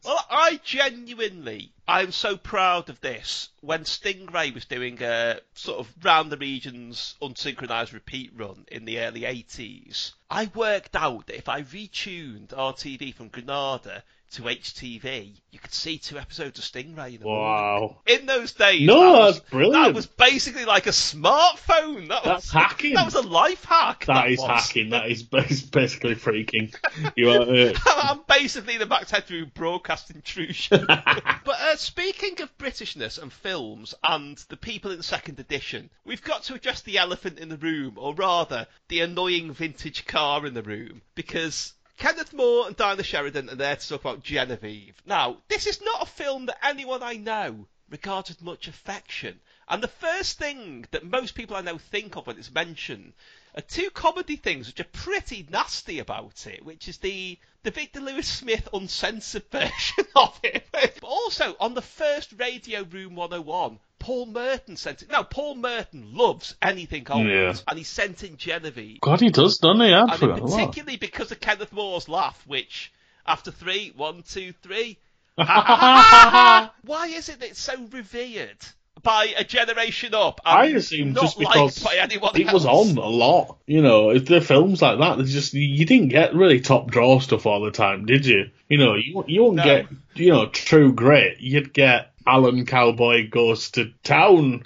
Well, 0.05 0.25
I 0.49 0.61
genuinely, 0.63 1.73
I'm 1.89 2.13
so 2.13 2.37
proud 2.37 2.89
of 2.89 3.01
this. 3.01 3.49
When 3.63 3.83
Stingray 3.85 4.55
was 4.55 4.65
doing 4.65 5.03
a 5.03 5.41
sort 5.55 5.81
of 5.81 5.93
round 6.05 6.31
the 6.31 6.37
regions 6.37 7.17
unsynchronized 7.21 7.93
repeat 7.93 8.31
run 8.33 8.65
in 8.71 8.85
the 8.85 9.01
early 9.01 9.23
80s, 9.23 10.13
I 10.31 10.49
worked 10.55 10.95
out 10.95 11.27
that 11.27 11.37
if 11.39 11.49
I 11.49 11.63
retuned 11.63 12.51
RTV 12.51 13.13
from 13.13 13.31
Granada 13.31 14.05
to 14.37 14.43
HTV, 14.43 15.35
you 15.51 15.59
could 15.59 15.73
see 15.73 15.99
two 15.99 16.19
episodes 16.19 16.59
of 16.59 16.65
Stingray 16.65 17.15
in 17.15 17.19
the 17.21 17.25
morning. 17.25 17.43
wow. 17.43 17.99
In 18.07 18.27
those 18.27 18.53
days, 18.53 18.87
No, 18.87 19.01
that 19.01 19.19
was, 19.19 19.35
that's 19.39 19.51
brilliant. 19.51 19.85
That 19.85 19.95
was 19.95 20.07
basically 20.07 20.65
like 20.65 20.87
a 20.87 20.91
smartphone. 20.91 22.09
That 22.09 22.25
That's 22.25 22.47
was 22.47 22.51
hacking. 22.51 22.95
That 22.95 23.05
was 23.05 23.15
a 23.15 23.23
life 23.23 23.65
hack. 23.65 24.07
that 24.07 24.31
is 24.31 24.39
was. 24.39 24.49
hacking. 24.49 24.91
That 24.91 25.11
is 25.11 25.23
basically 25.23 26.15
freaking. 26.15 26.75
You 27.17 27.31
are. 27.31 27.47
Uh, 27.87 28.01
I'm 28.03 28.21
basically 28.29 28.77
the 28.79 28.87
backside 28.87 29.25
through 29.25 29.47
broadcast 29.47 30.11
intrusion. 30.11 30.85
but 30.87 31.61
uh, 31.61 31.77
speaking 31.77 32.41
of 32.43 32.57
Britishness 32.59 33.21
and 33.21 33.33
films 33.33 33.95
and 34.03 34.37
the 34.49 34.57
people 34.57 34.91
in 34.91 34.97
the 34.99 35.03
second 35.03 35.39
edition, 35.41 35.91
we've 36.05 36.23
got 36.23 36.43
to 36.45 36.55
address 36.55 36.83
the 36.83 36.99
elephant 36.99 37.39
in 37.39 37.49
the 37.49 37.57
room, 37.57 37.95
or 37.97 38.15
rather, 38.15 38.67
the 38.89 39.01
annoying 39.01 39.53
vintage 39.53 40.07
car 40.07 40.47
in 40.47 40.55
the 40.55 40.63
room, 40.63 41.03
because. 41.15 41.73
Kenneth 41.99 42.35
More 42.35 42.67
and 42.67 42.77
Dinah 42.77 43.03
Sheridan 43.03 43.49
are 43.49 43.55
there 43.55 43.75
to 43.75 43.89
talk 43.89 44.03
about 44.03 44.23
Genevieve. 44.23 45.01
Now, 45.07 45.39
this 45.49 45.67
is 45.67 45.81
not 45.81 46.03
a 46.03 46.07
film 46.07 46.45
that 46.47 46.63
anyone 46.63 47.03
I 47.03 47.15
know 47.15 47.67
regards 47.89 48.29
with 48.29 48.43
much 48.43 48.69
affection. 48.69 49.41
And 49.67 49.83
the 49.83 49.89
first 49.89 50.39
thing 50.39 50.87
that 50.91 51.07
most 51.07 51.35
people 51.35 51.57
I 51.57 51.63
know 51.63 51.79
think 51.79 52.17
of 52.17 52.27
when 52.27 52.39
it's 52.39 52.53
mentioned 52.53 53.15
are 53.55 53.63
two 53.63 53.89
comedy 53.91 54.37
things 54.37 54.67
which 54.67 54.81
are 54.81 54.85
pretty 54.85 55.47
nasty 55.49 55.99
about 55.99 56.47
it, 56.47 56.65
which 56.65 56.87
is 56.87 56.99
the 56.99 57.39
the 57.63 57.71
Victor 57.71 58.01
Lewis 58.01 58.29
Smith 58.29 58.69
uncensored 58.75 59.47
version 59.51 60.05
of 60.15 60.39
it. 60.43 60.69
But 60.71 61.03
also 61.03 61.57
on 61.59 61.73
the 61.73 61.83
first 61.83 62.33
Radio 62.39 62.83
Room 62.83 63.17
101, 63.17 63.81
Paul 64.07 64.27
Merton 64.27 64.77
sent 64.77 65.03
it. 65.03 65.11
Now 65.11 65.25
Paul 65.25 65.57
Merton 65.57 66.15
loves 66.15 66.55
anything 66.63 67.05
old, 67.11 67.27
Yeah. 67.27 67.55
and 67.69 67.77
he 67.77 67.83
sent 67.85 68.23
in 68.23 68.37
Genevieve. 68.37 69.01
God, 69.01 69.21
he 69.21 69.31
does, 69.31 69.59
doesn't 69.59 69.81
he? 69.85 69.93
I 69.93 70.03
And 70.03 70.13
forgot 70.13 70.39
a 70.39 70.45
lot. 70.45 70.59
particularly 70.61 70.97
because 70.97 71.33
of 71.33 71.41
Kenneth 71.41 71.73
More's 71.73 72.09
laugh, 72.09 72.41
which 72.47 72.93
after 73.27 73.51
three, 73.51 73.93
one, 73.97 74.23
two, 74.23 74.53
three. 74.63 74.99
Why 75.37 76.71
is 77.15 77.29
it 77.29 77.41
that 77.41 77.51
it's 77.51 77.61
so 77.61 77.75
revered 77.91 78.57
by 79.03 79.35
a 79.37 79.45
generation 79.45 80.15
up? 80.15 80.41
and 80.47 80.57
I 80.59 80.67
assume 80.77 81.15
just 81.15 81.39
because 81.39 81.85
it 81.85 82.53
was 82.53 82.65
on 82.65 82.97
a 82.97 83.07
lot. 83.09 83.59
You 83.67 83.83
know, 83.83 84.11
if 84.11 84.27
the 84.27 84.41
films 84.41 84.81
like 84.83 84.99
that, 84.99 85.17
there's 85.17 85.33
just 85.33 85.53
you 85.55 85.85
didn't 85.85 86.09
get 86.09 86.35
really 86.35 86.61
top 86.61 86.91
draw 86.91 87.19
stuff 87.21 87.45
all 87.47 87.61
the 87.65 87.71
time, 87.73 88.07
did 88.07 88.25
you? 88.25 88.51
You 88.69 88.79
know, 88.79 88.95
you 88.95 89.25
you 89.27 89.43
wouldn't 89.43 89.57
No. 89.59 89.65
get 89.65 89.87
you 90.15 90.31
know 90.33 90.47
true 90.47 90.93
grit. 90.93 91.39
You'd 91.41 91.73
get 91.73 92.13
Alan 92.27 92.67
Cowboy 92.67 93.29
goes 93.31 93.71
to 93.73 93.93
town. 94.03 94.65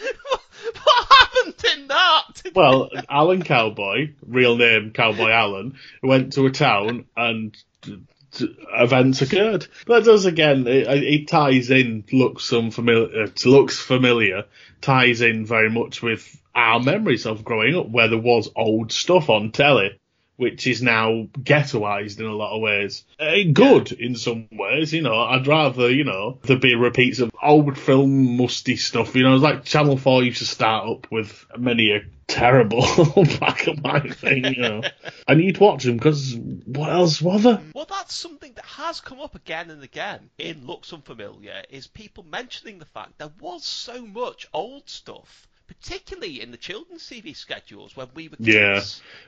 what 0.82 1.06
happened 1.08 1.64
in 1.76 1.88
that? 1.88 2.22
Well, 2.54 2.88
Alan 3.10 3.42
Cowboy, 3.42 4.14
real 4.26 4.56
name 4.56 4.92
Cowboy 4.92 5.30
Alan, 5.30 5.76
went 6.02 6.32
to 6.34 6.46
a 6.46 6.50
town 6.50 7.04
and 7.16 7.54
events 8.74 9.20
occurred. 9.22 9.66
That 9.86 10.04
does 10.04 10.24
again. 10.24 10.66
It, 10.66 10.86
it 10.86 11.28
ties 11.28 11.70
in. 11.70 12.04
Looks 12.12 12.52
unfamiliar. 12.52 13.24
uh, 13.24 13.28
Looks 13.44 13.78
familiar. 13.78 14.44
Ties 14.80 15.20
in 15.20 15.44
very 15.44 15.70
much 15.70 16.02
with 16.02 16.40
our 16.54 16.80
memories 16.80 17.26
of 17.26 17.44
growing 17.44 17.76
up, 17.76 17.88
where 17.90 18.08
there 18.08 18.18
was 18.18 18.50
old 18.56 18.92
stuff 18.92 19.28
on 19.28 19.50
telly. 19.52 19.98
Which 20.36 20.66
is 20.66 20.82
now 20.82 21.28
ghettoized 21.32 22.20
in 22.20 22.26
a 22.26 22.34
lot 22.34 22.54
of 22.54 22.60
ways. 22.60 23.04
Uh, 23.18 23.36
good 23.52 23.92
in 23.92 24.16
some 24.16 24.48
ways, 24.52 24.92
you 24.92 25.02
know. 25.02 25.18
I'd 25.18 25.46
rather, 25.46 25.90
you 25.90 26.04
know, 26.04 26.38
there 26.42 26.58
be 26.58 26.74
repeats 26.74 27.20
of 27.20 27.30
old 27.42 27.78
film 27.78 28.36
musty 28.36 28.76
stuff. 28.76 29.14
You 29.16 29.22
know, 29.22 29.34
it's 29.34 29.42
like 29.42 29.64
Channel 29.64 29.96
4 29.96 30.24
used 30.24 30.38
to 30.38 30.46
start 30.46 30.88
up 30.88 31.10
with 31.10 31.46
many 31.56 31.92
a 31.92 32.00
terrible 32.26 32.84
black 33.38 33.66
and 33.66 33.80
white 33.80 34.14
thing, 34.14 34.44
you 34.44 34.62
know. 34.62 34.82
and 35.28 35.42
you'd 35.42 35.58
watch 35.58 35.84
them 35.84 35.96
because 35.96 36.34
what 36.34 36.90
else 36.90 37.22
was 37.22 37.44
there? 37.44 37.62
Well, 37.74 37.86
that's 37.88 38.14
something 38.14 38.52
that 38.54 38.64
has 38.64 39.00
come 39.00 39.20
up 39.20 39.34
again 39.34 39.70
and 39.70 39.82
again 39.82 40.30
in 40.38 40.66
Looks 40.66 40.92
Unfamiliar, 40.92 41.62
is 41.70 41.86
people 41.86 42.24
mentioning 42.24 42.78
the 42.78 42.84
fact 42.84 43.18
there 43.18 43.32
was 43.40 43.64
so 43.64 44.04
much 44.04 44.48
old 44.52 44.88
stuff, 44.88 45.48
particularly 45.66 46.40
in 46.40 46.50
the 46.50 46.56
children's 46.56 47.02
TV 47.02 47.34
schedules 47.36 47.96
when 47.96 48.08
we 48.14 48.28
were 48.28 48.36
Yeah. 48.38 48.82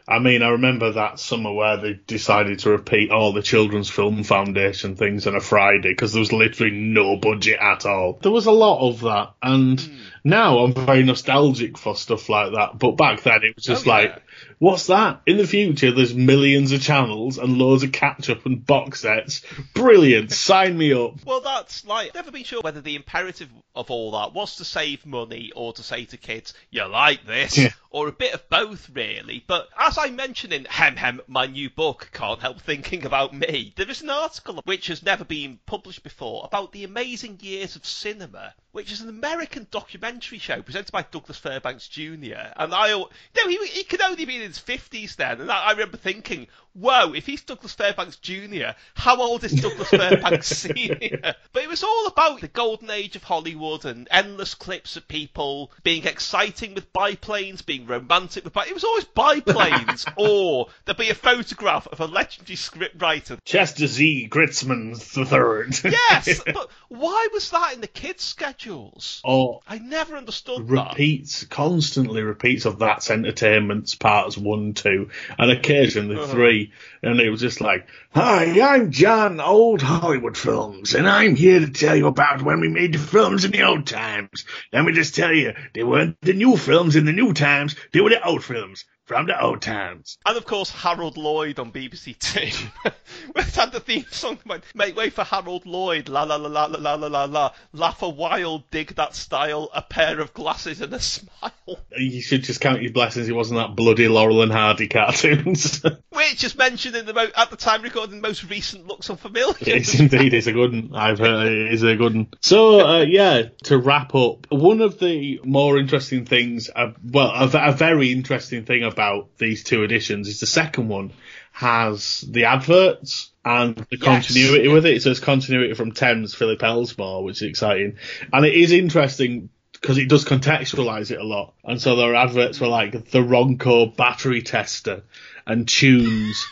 I 0.06 0.18
mean, 0.18 0.42
I 0.42 0.50
remember 0.50 0.92
that 0.92 1.18
summer 1.18 1.52
where 1.52 1.76
they 1.76 1.94
decided 2.06 2.60
to 2.60 2.70
repeat 2.70 3.10
all 3.10 3.32
the 3.32 3.42
Children's 3.42 3.90
Film 3.90 4.24
Foundation 4.24 4.96
things 4.96 5.26
on 5.26 5.34
a 5.34 5.40
Friday 5.40 5.90
because 5.90 6.12
there 6.12 6.20
was 6.20 6.32
literally 6.32 6.72
no 6.72 7.16
budget 7.16 7.58
at 7.60 7.86
all. 7.86 8.18
There 8.22 8.32
was 8.32 8.46
a 8.46 8.52
lot 8.52 8.88
of 8.88 9.00
that, 9.00 9.34
and 9.42 9.80
hmm. 9.80 9.96
Now 10.24 10.58
I'm 10.58 10.74
very 10.74 11.02
nostalgic 11.02 11.78
for 11.78 11.94
stuff 11.96 12.28
like 12.28 12.52
that. 12.52 12.78
But 12.78 12.92
back 12.92 13.22
then, 13.22 13.40
it 13.44 13.54
was 13.56 13.64
just 13.64 13.86
Oh, 13.86 13.90
yeah. 13.90 13.94
like, 13.96 14.22
what's 14.58 14.86
that? 14.88 15.22
In 15.26 15.36
the 15.36 15.46
future, 15.46 15.92
there's 15.92 16.14
millions 16.14 16.72
of 16.72 16.80
channels 16.82 17.38
and 17.38 17.58
loads 17.58 17.82
of 17.82 17.92
catch 17.92 18.28
up 18.30 18.44
and 18.46 18.64
box 18.64 19.00
sets. 19.02 19.42
Brilliant, 19.74 20.32
sign 20.32 20.76
me 20.76 20.92
up. 20.92 21.24
Well, 21.24 21.40
that's 21.40 21.84
like, 21.86 22.14
never 22.14 22.30
been 22.30 22.44
sure 22.44 22.60
whether 22.62 22.80
the 22.80 22.96
imperative 22.96 23.48
of 23.74 23.90
all 23.90 24.12
that 24.12 24.34
was 24.34 24.56
to 24.56 24.64
save 24.64 25.06
money 25.06 25.52
or 25.54 25.72
to 25.74 25.82
say 25.82 26.04
to 26.06 26.16
kids, 26.16 26.52
you 26.70 26.84
like 26.86 27.24
this, 27.26 27.56
Yeah. 27.56 27.70
Or 27.90 28.08
a 28.08 28.12
bit 28.12 28.34
of 28.34 28.48
both, 28.50 28.90
really. 28.90 29.42
But 29.46 29.68
as 29.78 29.96
I 29.96 30.10
mentioned 30.10 30.52
in 30.52 30.66
Hem 30.66 30.96
Hem, 30.96 31.20
my 31.26 31.46
new 31.46 31.70
book, 31.70 32.10
Can't 32.12 32.40
Help 32.40 32.60
Thinking 32.60 33.06
About 33.06 33.32
Me, 33.32 33.72
there 33.76 33.90
is 33.90 34.02
an 34.02 34.10
article 34.10 34.60
which 34.64 34.88
has 34.88 35.02
never 35.02 35.24
been 35.24 35.58
published 35.64 36.02
before 36.02 36.44
about 36.44 36.72
the 36.72 36.84
amazing 36.84 37.38
years 37.40 37.76
of 37.76 37.86
cinema, 37.86 38.54
which 38.72 38.92
is 38.92 39.00
an 39.00 39.08
American 39.08 39.66
documentary 39.70 40.38
show 40.38 40.60
presented 40.60 40.92
by 40.92 41.02
Douglas 41.02 41.38
Fairbanks 41.38 41.88
Jr. 41.88 42.52
And 42.56 42.74
I, 42.74 42.88
you 42.88 43.08
know, 43.36 43.48
he, 43.48 43.66
he 43.68 43.84
could 43.84 44.02
only 44.02 44.24
be 44.24 44.36
in 44.36 44.42
his 44.42 44.58
50s 44.58 45.16
then, 45.16 45.40
and 45.40 45.50
I, 45.50 45.68
I 45.68 45.70
remember 45.72 45.96
thinking, 45.96 46.48
whoa, 46.80 47.12
if 47.14 47.26
he's 47.26 47.42
Douglas 47.42 47.72
Fairbanks 47.74 48.16
Jr., 48.16 48.70
how 48.94 49.20
old 49.20 49.44
is 49.44 49.52
Douglas 49.52 49.88
Fairbanks 49.90 50.46
Sr.? 50.56 51.34
But 51.52 51.62
it 51.62 51.68
was 51.68 51.82
all 51.82 52.06
about 52.06 52.40
the 52.40 52.48
golden 52.48 52.90
age 52.90 53.16
of 53.16 53.22
Hollywood 53.24 53.84
and 53.84 54.06
endless 54.10 54.54
clips 54.54 54.96
of 54.96 55.08
people 55.08 55.70
being 55.82 56.06
exciting 56.06 56.74
with 56.74 56.92
biplanes, 56.92 57.62
being 57.62 57.86
romantic 57.86 58.44
with 58.44 58.52
biplanes. 58.52 58.70
It 58.70 58.74
was 58.74 58.84
always 58.84 59.04
biplanes, 59.04 60.06
or 60.16 60.68
there'd 60.84 60.98
be 60.98 61.10
a 61.10 61.14
photograph 61.14 61.86
of 61.88 62.00
a 62.00 62.06
legendary 62.06 62.56
scriptwriter. 62.56 63.38
Chester 63.44 63.86
Z. 63.86 64.28
Gritzman 64.30 64.94
III. 64.94 65.92
Yes, 66.10 66.42
but 66.46 66.70
why 66.88 67.28
was 67.32 67.50
that 67.50 67.74
in 67.74 67.80
the 67.80 67.86
kids' 67.86 68.22
schedules? 68.24 69.20
Oh. 69.24 69.60
I 69.68 69.78
never 69.78 70.16
understood 70.16 70.66
that. 70.68 70.88
repeats, 70.90 71.44
constantly 71.44 72.22
repeats 72.22 72.64
of 72.64 72.78
That's 72.78 73.10
Entertainment's 73.10 73.94
parts 73.94 74.36
one, 74.36 74.74
two, 74.74 75.10
and 75.38 75.50
occasionally 75.50 76.16
Uh-huh. 76.16 76.26
three. 76.26 76.67
And 77.02 77.20
it 77.20 77.30
was 77.30 77.40
just 77.40 77.60
like, 77.60 77.86
Hi, 78.14 78.60
I'm 78.60 78.90
John, 78.90 79.40
Old 79.40 79.82
Hollywood 79.82 80.36
Films, 80.36 80.94
and 80.94 81.08
I'm 81.08 81.36
here 81.36 81.60
to 81.60 81.70
tell 81.70 81.96
you 81.96 82.06
about 82.06 82.42
when 82.42 82.60
we 82.60 82.68
made 82.68 82.94
the 82.94 82.98
films 82.98 83.44
in 83.44 83.52
the 83.52 83.62
old 83.62 83.86
times. 83.86 84.44
Let 84.72 84.84
me 84.84 84.92
just 84.92 85.14
tell 85.14 85.32
you, 85.32 85.54
they 85.74 85.84
weren't 85.84 86.16
the 86.22 86.32
new 86.32 86.56
films 86.56 86.96
in 86.96 87.04
the 87.04 87.12
new 87.12 87.32
times, 87.32 87.76
they 87.92 88.00
were 88.00 88.10
the 88.10 88.26
old 88.26 88.44
films 88.44 88.84
from 89.08 89.26
the 89.26 89.42
old 89.42 89.62
times. 89.62 90.18
And 90.26 90.36
of 90.36 90.44
course, 90.44 90.70
Harold 90.70 91.16
Lloyd 91.16 91.58
on 91.58 91.72
BBC 91.72 92.16
Two. 92.18 92.90
We've 93.34 93.54
had 93.54 93.72
the 93.72 93.80
theme 93.80 94.04
song, 94.10 94.38
Make 94.74 94.96
way 94.96 95.10
for 95.10 95.24
Harold 95.24 95.66
Lloyd. 95.66 96.08
La 96.08 96.22
la 96.24 96.36
la 96.36 96.48
la 96.48 96.66
la 96.66 96.94
la 96.94 97.06
la 97.06 97.24
la. 97.24 97.52
Laugh 97.72 98.02
a 98.02 98.08
while, 98.08 98.64
dig 98.70 98.94
that 98.96 99.16
style. 99.16 99.70
A 99.74 99.82
pair 99.82 100.20
of 100.20 100.34
glasses 100.34 100.82
and 100.82 100.92
a 100.92 101.00
smile. 101.00 101.52
You 101.96 102.20
should 102.20 102.44
just 102.44 102.60
count 102.60 102.82
your 102.82 102.92
blessings. 102.92 103.28
It 103.28 103.32
wasn't 103.32 103.60
that 103.60 103.74
bloody 103.74 104.08
Laurel 104.08 104.42
and 104.42 104.52
Hardy 104.52 104.88
cartoons. 104.88 105.82
Which 106.10 106.44
is 106.44 106.56
mentioned 106.56 106.94
in 106.94 107.06
the 107.06 107.14
mo- 107.14 107.30
at 107.34 107.50
the 107.50 107.56
time 107.56 107.82
recording 107.82 108.16
the 108.16 108.28
most 108.28 108.48
recent 108.50 108.86
looks 108.86 109.08
unfamiliar. 109.08 109.56
It 109.60 109.68
is 109.68 109.98
indeed. 109.98 110.34
It's 110.34 110.46
a 110.46 110.52
good 110.52 110.72
one. 110.72 110.90
I've 110.94 111.18
heard 111.18 111.46
it 111.46 111.72
is 111.72 111.82
a 111.82 111.96
good 111.96 112.14
one. 112.14 112.28
So 112.40 112.86
uh, 112.86 113.02
yeah, 113.02 113.44
to 113.64 113.78
wrap 113.78 114.14
up, 114.14 114.46
one 114.50 114.82
of 114.82 114.98
the 114.98 115.40
more 115.44 115.78
interesting 115.78 116.26
things, 116.26 116.68
uh, 116.74 116.92
well, 117.02 117.30
a, 117.30 117.70
a 117.70 117.72
very 117.72 118.12
interesting 118.12 118.64
thing 118.64 118.84
I've 118.84 118.97
about 118.98 119.38
these 119.38 119.62
two 119.62 119.84
editions 119.84 120.26
is 120.26 120.40
the 120.40 120.46
second 120.46 120.88
one 120.88 121.12
has 121.52 122.24
the 122.28 122.46
adverts 122.46 123.30
and 123.44 123.76
the 123.76 123.86
Yes. 123.92 124.00
continuity 124.00 124.66
with 124.68 124.86
it. 124.86 125.02
So 125.02 125.10
it's 125.12 125.20
continuity 125.20 125.74
from 125.74 125.92
Thames, 125.92 126.34
Philip 126.34 126.60
Elsmore, 126.62 127.22
which 127.22 127.36
is 127.42 127.48
exciting. 127.48 127.94
And 128.32 128.44
it 128.44 128.54
is 128.54 128.72
interesting 128.72 129.50
because 129.72 129.98
it 129.98 130.08
does 130.08 130.24
contextualize 130.24 131.12
it 131.12 131.20
a 131.20 131.24
lot. 131.24 131.54
And 131.64 131.80
so 131.80 131.94
there 131.94 132.10
are 132.12 132.16
adverts 132.26 132.58
for 132.58 132.66
like 132.66 133.10
the 133.10 133.20
Ronco 133.20 133.96
battery 133.96 134.42
tester 134.42 135.02
and 135.46 135.68
tunes 135.68 136.44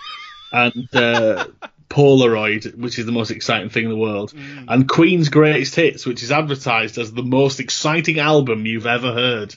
and 0.53 0.89
uh, 0.95 1.47
Polaroid, 1.91 2.77
which 2.77 2.99
is 3.01 3.07
the 3.07 3.13
most 3.13 3.31
exciting 3.33 3.71
thing 3.71 3.85
in 3.85 3.91
the 3.91 3.97
world, 3.97 4.33
and 4.69 4.89
Queen's 4.89 5.29
Greatest 5.29 5.75
Hits, 5.75 6.07
which 6.07 6.23
is 6.23 6.31
advertised 6.33 6.99
as 6.99 7.13
the 7.13 7.23
most 7.23 7.59
exciting 7.61 8.19
album 8.21 8.67
you've 8.67 8.87
ever 8.87 9.13
heard. 9.13 9.55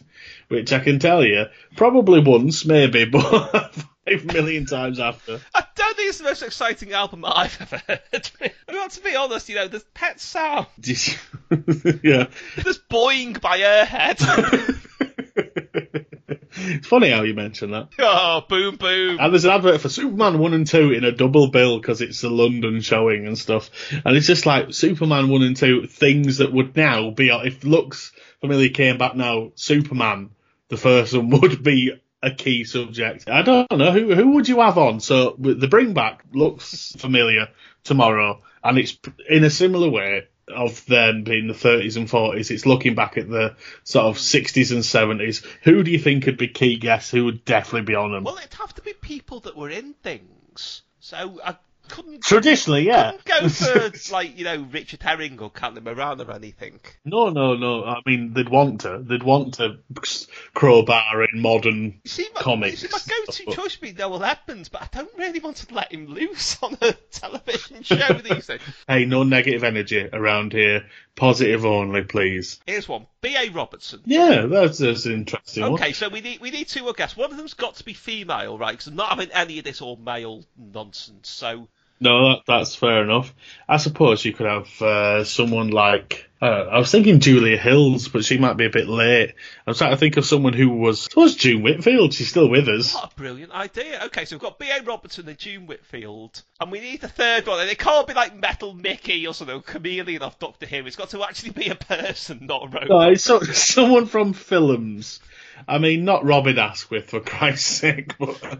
Which 0.49 0.73
I 0.73 0.79
can 0.79 0.97
tell 0.97 1.23
you, 1.23 1.45
probably 1.75 2.21
once, 2.21 2.65
maybe, 2.65 3.05
but 3.11 3.71
five 4.09 4.25
million 4.25 4.65
times 4.65 4.99
after. 4.99 5.39
I 5.53 5.63
don't 5.75 5.95
think 5.95 6.09
it's 6.09 6.17
the 6.17 6.23
most 6.23 6.41
exciting 6.41 6.91
album 6.93 7.21
that 7.21 7.37
I've 7.37 7.61
ever 7.61 7.77
heard. 7.87 8.29
I 8.67 8.71
mean, 8.71 8.89
to 8.89 9.01
be 9.01 9.15
honest, 9.15 9.49
you 9.49 9.55
know, 9.55 9.67
there's 9.67 9.83
Pet 9.93 10.19
Sound, 10.19 10.67
yeah. 10.83 12.27
there's 12.55 12.79
Boing 12.89 13.39
by 13.39 13.59
Airhead. 13.59 14.85
it's 16.51 16.87
funny 16.87 17.11
how 17.11 17.21
you 17.21 17.35
mention 17.35 17.71
that. 17.71 17.89
oh, 17.99 18.43
boom 18.49 18.77
boom. 18.77 19.17
And 19.19 19.31
there's 19.31 19.45
an 19.45 19.51
advert 19.51 19.81
for 19.81 19.89
Superman 19.89 20.39
1 20.39 20.53
and 20.53 20.65
2 20.65 20.93
in 20.93 21.03
a 21.03 21.11
double 21.11 21.49
bill 21.51 21.79
because 21.79 22.01
it's 22.01 22.21
the 22.21 22.29
London 22.29 22.81
showing 22.81 23.27
and 23.27 23.37
stuff. 23.37 23.69
And 24.03 24.17
it's 24.17 24.27
just 24.27 24.47
like 24.47 24.73
Superman 24.73 25.29
1 25.29 25.43
and 25.43 25.55
2, 25.55 25.85
things 25.87 26.37
that 26.37 26.51
would 26.51 26.75
now 26.75 27.11
be, 27.11 27.29
if 27.29 27.63
Looks 27.63 28.11
Familiar 28.41 28.69
came 28.69 28.97
back 28.97 29.15
now, 29.15 29.51
Superman, 29.55 30.31
the 30.69 30.77
first 30.77 31.13
one, 31.13 31.29
would 31.41 31.63
be 31.63 31.99
a 32.21 32.31
key 32.31 32.63
subject. 32.63 33.29
I 33.29 33.41
don't 33.41 33.71
know, 33.71 33.91
who 33.91 34.13
who 34.13 34.31
would 34.31 34.47
you 34.47 34.59
have 34.61 34.77
on? 34.77 34.99
So 34.99 35.35
the 35.37 35.67
bring 35.67 35.93
back 35.93 36.23
Looks 36.33 36.93
Familiar 36.97 37.49
tomorrow, 37.83 38.41
and 38.63 38.77
it's 38.77 38.97
in 39.29 39.43
a 39.43 39.49
similar 39.49 39.89
way 39.89 40.27
of 40.47 40.85
them 40.85 41.23
being 41.23 41.47
the 41.47 41.53
30s 41.53 41.95
and 41.95 42.09
40s, 42.09 42.51
it's 42.51 42.65
looking 42.65 42.95
back 42.95 43.17
at 43.17 43.29
the 43.29 43.55
sort 43.83 44.05
of 44.05 44.17
60s 44.17 44.71
and 44.71 44.81
70s. 44.81 45.45
Who 45.63 45.83
do 45.83 45.91
you 45.91 45.99
think 45.99 46.23
could 46.23 46.37
be 46.37 46.47
key 46.47 46.77
guests 46.77 47.11
who 47.11 47.25
would 47.25 47.45
definitely 47.45 47.83
be 47.83 47.95
on 47.95 48.11
them? 48.11 48.23
Well, 48.23 48.37
it'd 48.37 48.55
have 48.55 48.73
to 48.75 48.81
be 48.81 48.93
people 48.93 49.41
that 49.41 49.55
were 49.55 49.69
in 49.69 49.93
things. 49.93 50.81
So 50.99 51.39
I 51.45 51.55
couldn't, 51.89 52.21
Traditionally, 52.21 52.83
yeah. 52.85 53.11
couldn't 53.11 53.25
go 53.25 53.49
for, 53.91 54.13
like, 54.13 54.37
you 54.37 54.45
know, 54.45 54.67
Richard 54.71 55.03
Herring 55.03 55.39
or 55.39 55.51
Caitlin 55.51 55.83
Moran 55.83 56.21
or 56.21 56.31
anything. 56.31 56.79
No, 57.03 57.29
no, 57.29 57.55
no. 57.55 57.83
I 57.83 58.01
mean, 58.05 58.33
they'd 58.33 58.49
want 58.49 58.81
to. 58.81 58.99
They'd 58.99 59.23
want 59.23 59.55
to 59.55 59.79
crowbar 60.53 61.23
in 61.23 61.41
modern 61.41 62.01
see, 62.05 62.27
my, 62.35 62.41
comics. 62.41 62.81
See, 62.81 62.87
my 62.91 62.99
go-to 62.99 63.45
but- 63.45 63.55
choice 63.55 63.79
would 63.79 63.95
be 63.95 63.99
Noel 63.99 64.23
Edmonds, 64.23 64.69
but 64.69 64.81
I 64.81 64.87
don't 64.91 65.17
really 65.17 65.39
want 65.39 65.57
to 65.57 65.73
let 65.73 65.91
him 65.91 66.07
loose 66.07 66.57
on 66.61 66.77
a 66.81 66.93
television 67.11 67.83
show 67.83 68.13
these 68.13 68.47
days. 68.47 68.61
Hey, 68.87 69.05
no 69.05 69.23
negative 69.23 69.63
energy 69.63 70.07
around 70.11 70.53
here. 70.53 70.85
Positive 71.15 71.65
only, 71.65 72.03
please. 72.03 72.61
Here's 72.65 72.87
one: 72.87 73.05
B.A. 73.21 73.49
Robertson. 73.49 74.01
Yeah, 74.05 74.45
that's, 74.45 74.77
that's 74.77 75.05
an 75.05 75.13
interesting 75.13 75.63
one. 75.63 75.73
Okay, 75.73 75.91
so 75.91 76.07
we 76.07 76.21
need 76.21 76.39
we 76.39 76.49
need 76.51 76.69
two 76.69 76.83
more 76.83 76.93
guests. 76.93 77.17
One 77.17 77.31
of 77.31 77.35
them's 77.35 77.55
got 77.55 77.75
to 77.75 77.83
be 77.83 77.93
female, 77.93 78.57
right? 78.57 78.71
Because 78.71 78.87
I'm 78.87 78.95
not 78.95 79.09
having 79.09 79.29
any 79.33 79.59
of 79.59 79.65
this 79.65 79.81
all 79.81 79.97
male 79.97 80.45
nonsense. 80.57 81.27
So 81.29 81.67
No, 82.01 82.29
that, 82.29 82.43
that's 82.47 82.75
fair 82.75 83.03
enough. 83.03 83.33
I 83.67 83.77
suppose 83.77 84.23
you 84.23 84.33
could 84.33 84.47
have 84.47 84.81
uh, 84.81 85.23
someone 85.23 85.69
like. 85.69 86.25
Uh, 86.41 86.67
I 86.71 86.79
was 86.79 86.89
thinking 86.89 87.19
Julia 87.19 87.57
Hills, 87.57 88.07
but 88.07 88.23
she 88.23 88.37
might 88.37 88.55
be 88.55 88.63
a 88.65 88.69
bit 88.69 88.87
late. 88.87 89.33
I 89.67 89.71
was 89.71 89.77
trying 89.77 89.91
to 89.91 89.97
think 89.97 90.15
of 90.15 90.25
someone 90.25 90.53
who 90.53 90.69
was. 90.69 91.07
It 91.07 91.15
Was 91.17 91.35
June 91.35 91.61
Whitfield? 91.61 92.13
She's 92.13 92.29
still 92.29 92.47
with 92.49 92.69
us. 92.69 92.95
what 92.95 93.11
a 93.11 93.15
brilliant 93.15 93.51
idea. 93.51 94.05
Okay, 94.05 94.23
so 94.23 94.37
we've 94.37 94.41
got 94.41 94.57
B.A. 94.57 94.81
Robertson 94.83 95.27
and 95.27 95.37
June 95.37 95.67
Whitfield, 95.67 96.41
and 96.61 96.71
we 96.71 96.79
need 96.79 97.03
a 97.03 97.09
third 97.09 97.45
one. 97.45 97.59
And 97.59 97.69
it 97.69 97.77
can't 97.77 98.07
be 98.07 98.13
like 98.13 98.39
Metal 98.39 98.73
Mickey 98.73 99.27
or 99.27 99.33
something, 99.33 99.57
or 99.57 99.61
Kamelion 99.61 100.21
off 100.21 100.39
Doctor 100.39 100.65
Who. 100.65 100.85
It's 100.85 100.95
got 100.95 101.09
to 101.09 101.23
actually 101.23 101.51
be 101.51 101.67
a 101.67 101.75
person, 101.75 102.45
not 102.45 102.63
a 102.63 102.67
robot. 102.67 102.89
No, 102.89 103.01
it's 103.09 103.25
so, 103.25 103.39
someone 103.41 104.05
from 104.05 104.31
films. 104.31 105.19
I 105.67 105.77
mean, 105.77 106.05
not 106.05 106.25
Robin 106.25 106.57
Asquith 106.57 107.09
for 107.09 107.19
Christ's 107.19 107.67
sake, 107.69 108.17
but 108.17 108.59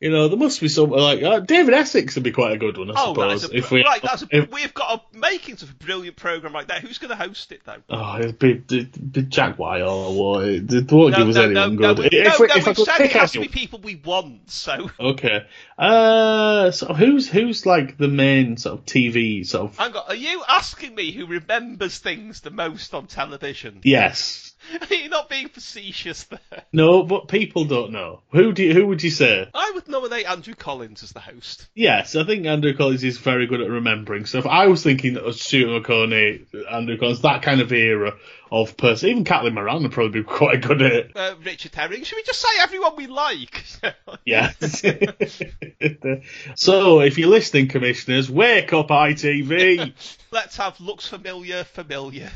you 0.00 0.10
know, 0.10 0.28
there 0.28 0.38
must 0.38 0.60
be 0.60 0.68
some 0.68 0.90
like 0.90 1.22
uh, 1.22 1.40
David 1.40 1.74
Essex 1.74 2.14
would 2.14 2.24
be 2.24 2.32
quite 2.32 2.52
a 2.52 2.58
good 2.58 2.76
one, 2.78 2.90
I 2.90 2.94
Oh, 2.96 3.14
suppose. 3.14 3.42
that's 3.42 3.52
a, 3.52 3.56
if 3.56 3.70
we, 3.70 3.84
right. 3.84 4.00
That's 4.02 4.22
a, 4.22 4.28
if, 4.30 4.50
we've 4.50 4.74
got 4.74 5.00
a 5.14 5.16
makings 5.18 5.62
of 5.62 5.70
a 5.70 5.74
brilliant 5.74 6.16
program 6.16 6.52
like 6.52 6.68
that. 6.68 6.82
Who's 6.82 6.98
going 6.98 7.10
to 7.10 7.16
host 7.16 7.52
it 7.52 7.62
though? 7.64 7.82
oh, 7.90 8.18
it'd 8.18 8.38
be, 8.38 8.50
it'd 8.52 9.12
be 9.12 9.22
Jack 9.22 9.58
White 9.58 9.82
or 9.82 10.12
what? 10.14 10.44
It, 10.44 10.90
won't 10.92 11.14
give 11.16 11.28
us 11.28 11.36
anyone 11.36 11.76
no, 11.76 11.94
good. 11.94 11.98
we- 12.12 12.18
if 12.18 12.24
no, 12.24 12.36
we, 12.40 12.46
no, 12.48 12.54
if 12.56 12.66
I 12.66 12.70
we've 12.70 12.76
could 12.76 12.86
said 12.86 13.00
it 13.02 13.12
has 13.12 13.32
to 13.32 13.40
be 13.40 13.48
people 13.48 13.78
we 13.80 13.96
want. 13.96 14.50
So 14.50 14.90
Okay. 14.98 15.46
Uh, 15.76 16.70
so 16.70 16.92
who's 16.92 17.28
who's 17.28 17.64
like 17.66 17.96
the 17.98 18.08
main 18.08 18.56
sort 18.56 18.80
of 18.80 18.84
TV 18.84 19.46
sort 19.46 19.70
of? 19.72 19.80
on, 19.80 19.96
are 20.08 20.14
you 20.14 20.42
asking 20.48 20.94
me 20.94 21.12
who 21.12 21.26
remembers 21.26 21.98
things 21.98 22.40
the 22.40 22.50
most 22.50 22.94
on 22.94 23.06
television? 23.06 23.80
Yes. 23.84 24.47
You're 24.90 25.08
not 25.08 25.28
being 25.28 25.48
facetious 25.48 26.24
there. 26.24 26.62
No, 26.72 27.02
but 27.02 27.28
people 27.28 27.64
don't 27.64 27.92
know. 27.92 28.22
Who 28.32 28.52
do 28.52 28.62
you, 28.62 28.74
who 28.74 28.86
would 28.86 29.02
you 29.02 29.10
say? 29.10 29.48
I 29.54 29.72
would 29.74 29.88
nominate 29.88 30.28
Andrew 30.28 30.54
Collins 30.54 31.02
as 31.02 31.12
the 31.12 31.20
host. 31.20 31.68
Yes, 31.74 32.16
I 32.16 32.24
think 32.24 32.46
Andrew 32.46 32.76
Collins 32.76 33.04
is 33.04 33.18
very 33.18 33.46
good 33.46 33.60
at 33.60 33.70
remembering 33.70 34.26
stuff. 34.26 34.46
I 34.46 34.66
was 34.66 34.82
thinking 34.82 35.16
of 35.16 35.34
Stuart 35.34 35.82
Maconie, 35.82 36.46
Andrew 36.70 36.98
Collins, 36.98 37.22
that 37.22 37.42
kind 37.42 37.60
of 37.60 37.72
era 37.72 38.14
of 38.50 38.76
person. 38.76 39.10
Even 39.10 39.24
Caitlin 39.24 39.54
Moran 39.54 39.82
would 39.82 39.92
probably 39.92 40.20
be 40.20 40.24
quite 40.24 40.62
good 40.62 40.82
at 40.82 40.92
it. 40.92 41.12
Uh, 41.14 41.34
Richard 41.44 41.74
Herring. 41.74 42.02
Should 42.04 42.16
we 42.16 42.22
just 42.22 42.40
say 42.40 42.48
everyone 42.60 42.96
we 42.96 43.06
like? 43.06 43.64
yes. 44.24 44.82
so, 46.54 47.00
if 47.00 47.18
you're 47.18 47.28
listening, 47.28 47.68
commissioners, 47.68 48.30
wake 48.30 48.72
up, 48.72 48.88
ITV. 48.88 49.92
Let's 50.30 50.56
have 50.56 50.78
looks 50.80 51.06
familiar, 51.06 51.64
familiar. 51.64 52.30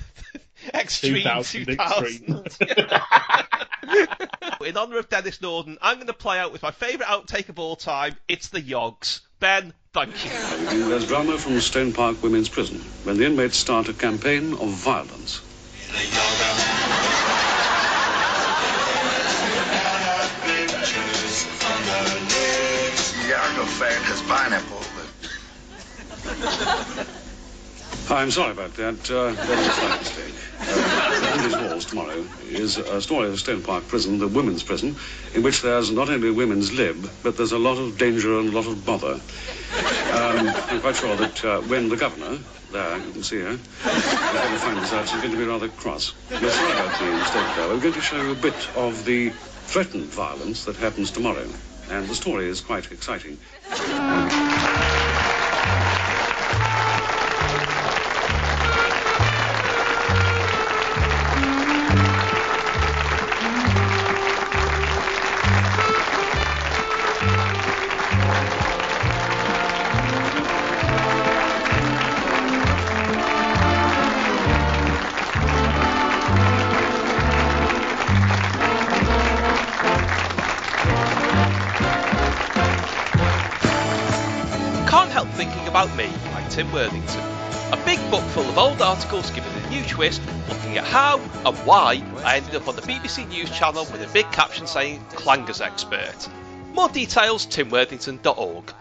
Extreme 0.74 1.22
2000 1.22 1.66
2000. 1.66 2.48
In 4.66 4.76
honour 4.76 4.98
of 4.98 5.08
Denis 5.08 5.40
Norden, 5.40 5.76
I'm 5.82 5.96
going 5.96 6.06
to 6.06 6.12
play 6.12 6.38
out 6.38 6.52
with 6.52 6.62
my 6.62 6.70
favourite 6.70 7.08
outtake 7.08 7.48
of 7.48 7.58
all 7.58 7.74
time. 7.74 8.16
It's 8.28 8.48
the 8.48 8.60
Yogs. 8.60 9.20
Ben, 9.40 9.72
thank 9.92 10.24
you. 10.24 10.30
There's 10.88 11.08
drama 11.08 11.36
from 11.36 11.60
Stone 11.60 11.92
Park 11.92 12.22
Women's 12.22 12.48
Prison 12.48 12.78
when 13.02 13.16
the 13.16 13.26
inmates 13.26 13.56
start 13.56 13.88
a 13.88 13.92
campaign 13.92 14.52
of 14.52 14.68
violence. 14.68 15.40
Yargo 23.28 23.66
fan 23.66 24.02
has 24.04 24.22
pineapple. 24.22 24.82
I'm 28.12 28.30
sorry 28.30 28.52
about 28.52 28.74
that. 28.74 29.10
Uh, 29.10 29.32
that 29.32 29.48
was 29.48 29.78
a 29.78 29.98
mistake. 29.98 30.34
Uh, 30.60 31.34
Henry's 31.34 31.56
Walls 31.56 31.84
tomorrow 31.86 32.24
is 32.50 32.76
a 32.76 33.00
story 33.00 33.28
of 33.28 33.40
Stone 33.40 33.62
Park 33.62 33.88
Prison, 33.88 34.18
the 34.18 34.28
women's 34.28 34.62
prison, 34.62 34.96
in 35.34 35.42
which 35.42 35.62
there's 35.62 35.90
not 35.90 36.10
only 36.10 36.30
women's 36.30 36.74
lib, 36.74 37.08
but 37.22 37.38
there's 37.38 37.52
a 37.52 37.58
lot 37.58 37.78
of 37.78 37.96
danger 37.96 38.38
and 38.38 38.50
a 38.50 38.52
lot 38.52 38.66
of 38.66 38.84
bother. 38.84 39.14
Um, 39.14 40.48
I'm 40.68 40.80
quite 40.82 40.96
sure 40.96 41.16
that 41.16 41.42
uh, 41.42 41.60
when 41.62 41.88
the 41.88 41.96
governor, 41.96 42.38
there, 42.70 42.98
you 42.98 43.12
can 43.12 43.22
see 43.22 43.40
her, 43.40 43.44
going 43.46 44.74
to 44.74 44.80
this 44.80 44.92
out, 44.92 45.08
she's 45.08 45.20
going 45.22 45.32
to 45.32 45.38
be 45.38 45.44
rather 45.44 45.68
cross. 45.68 46.12
We're 46.30 46.50
sorry 46.50 46.72
about 46.72 46.98
the 46.98 47.06
mistake 47.06 47.56
there. 47.56 47.68
We're 47.68 47.80
going 47.80 47.94
to 47.94 48.00
show 48.02 48.22
you 48.22 48.32
a 48.32 48.34
bit 48.34 48.76
of 48.76 49.06
the 49.06 49.30
threatened 49.30 50.04
violence 50.04 50.66
that 50.66 50.76
happens 50.76 51.10
tomorrow. 51.10 51.48
And 51.90 52.06
the 52.06 52.14
story 52.14 52.46
is 52.46 52.60
quite 52.60 52.92
exciting. 52.92 53.38
Worthington. 86.72 87.20
A 87.72 87.82
big 87.84 87.98
book 88.10 88.22
full 88.30 88.48
of 88.48 88.58
old 88.58 88.80
articles 88.80 89.30
giving 89.30 89.52
a 89.52 89.70
new 89.70 89.82
twist, 89.84 90.20
looking 90.48 90.78
at 90.78 90.84
how 90.84 91.18
and 91.18 91.56
why 91.66 92.02
I 92.24 92.36
ended 92.36 92.54
up 92.54 92.68
on 92.68 92.76
the 92.76 92.82
BBC 92.82 93.28
News 93.28 93.50
channel 93.50 93.84
with 93.92 94.02
a 94.02 94.12
big 94.12 94.30
caption 94.32 94.66
saying 94.66 95.04
Clangers 95.10 95.60
Expert. 95.60 96.28
More 96.72 96.88
details 96.88 97.46
timworthington.org. 97.46 98.74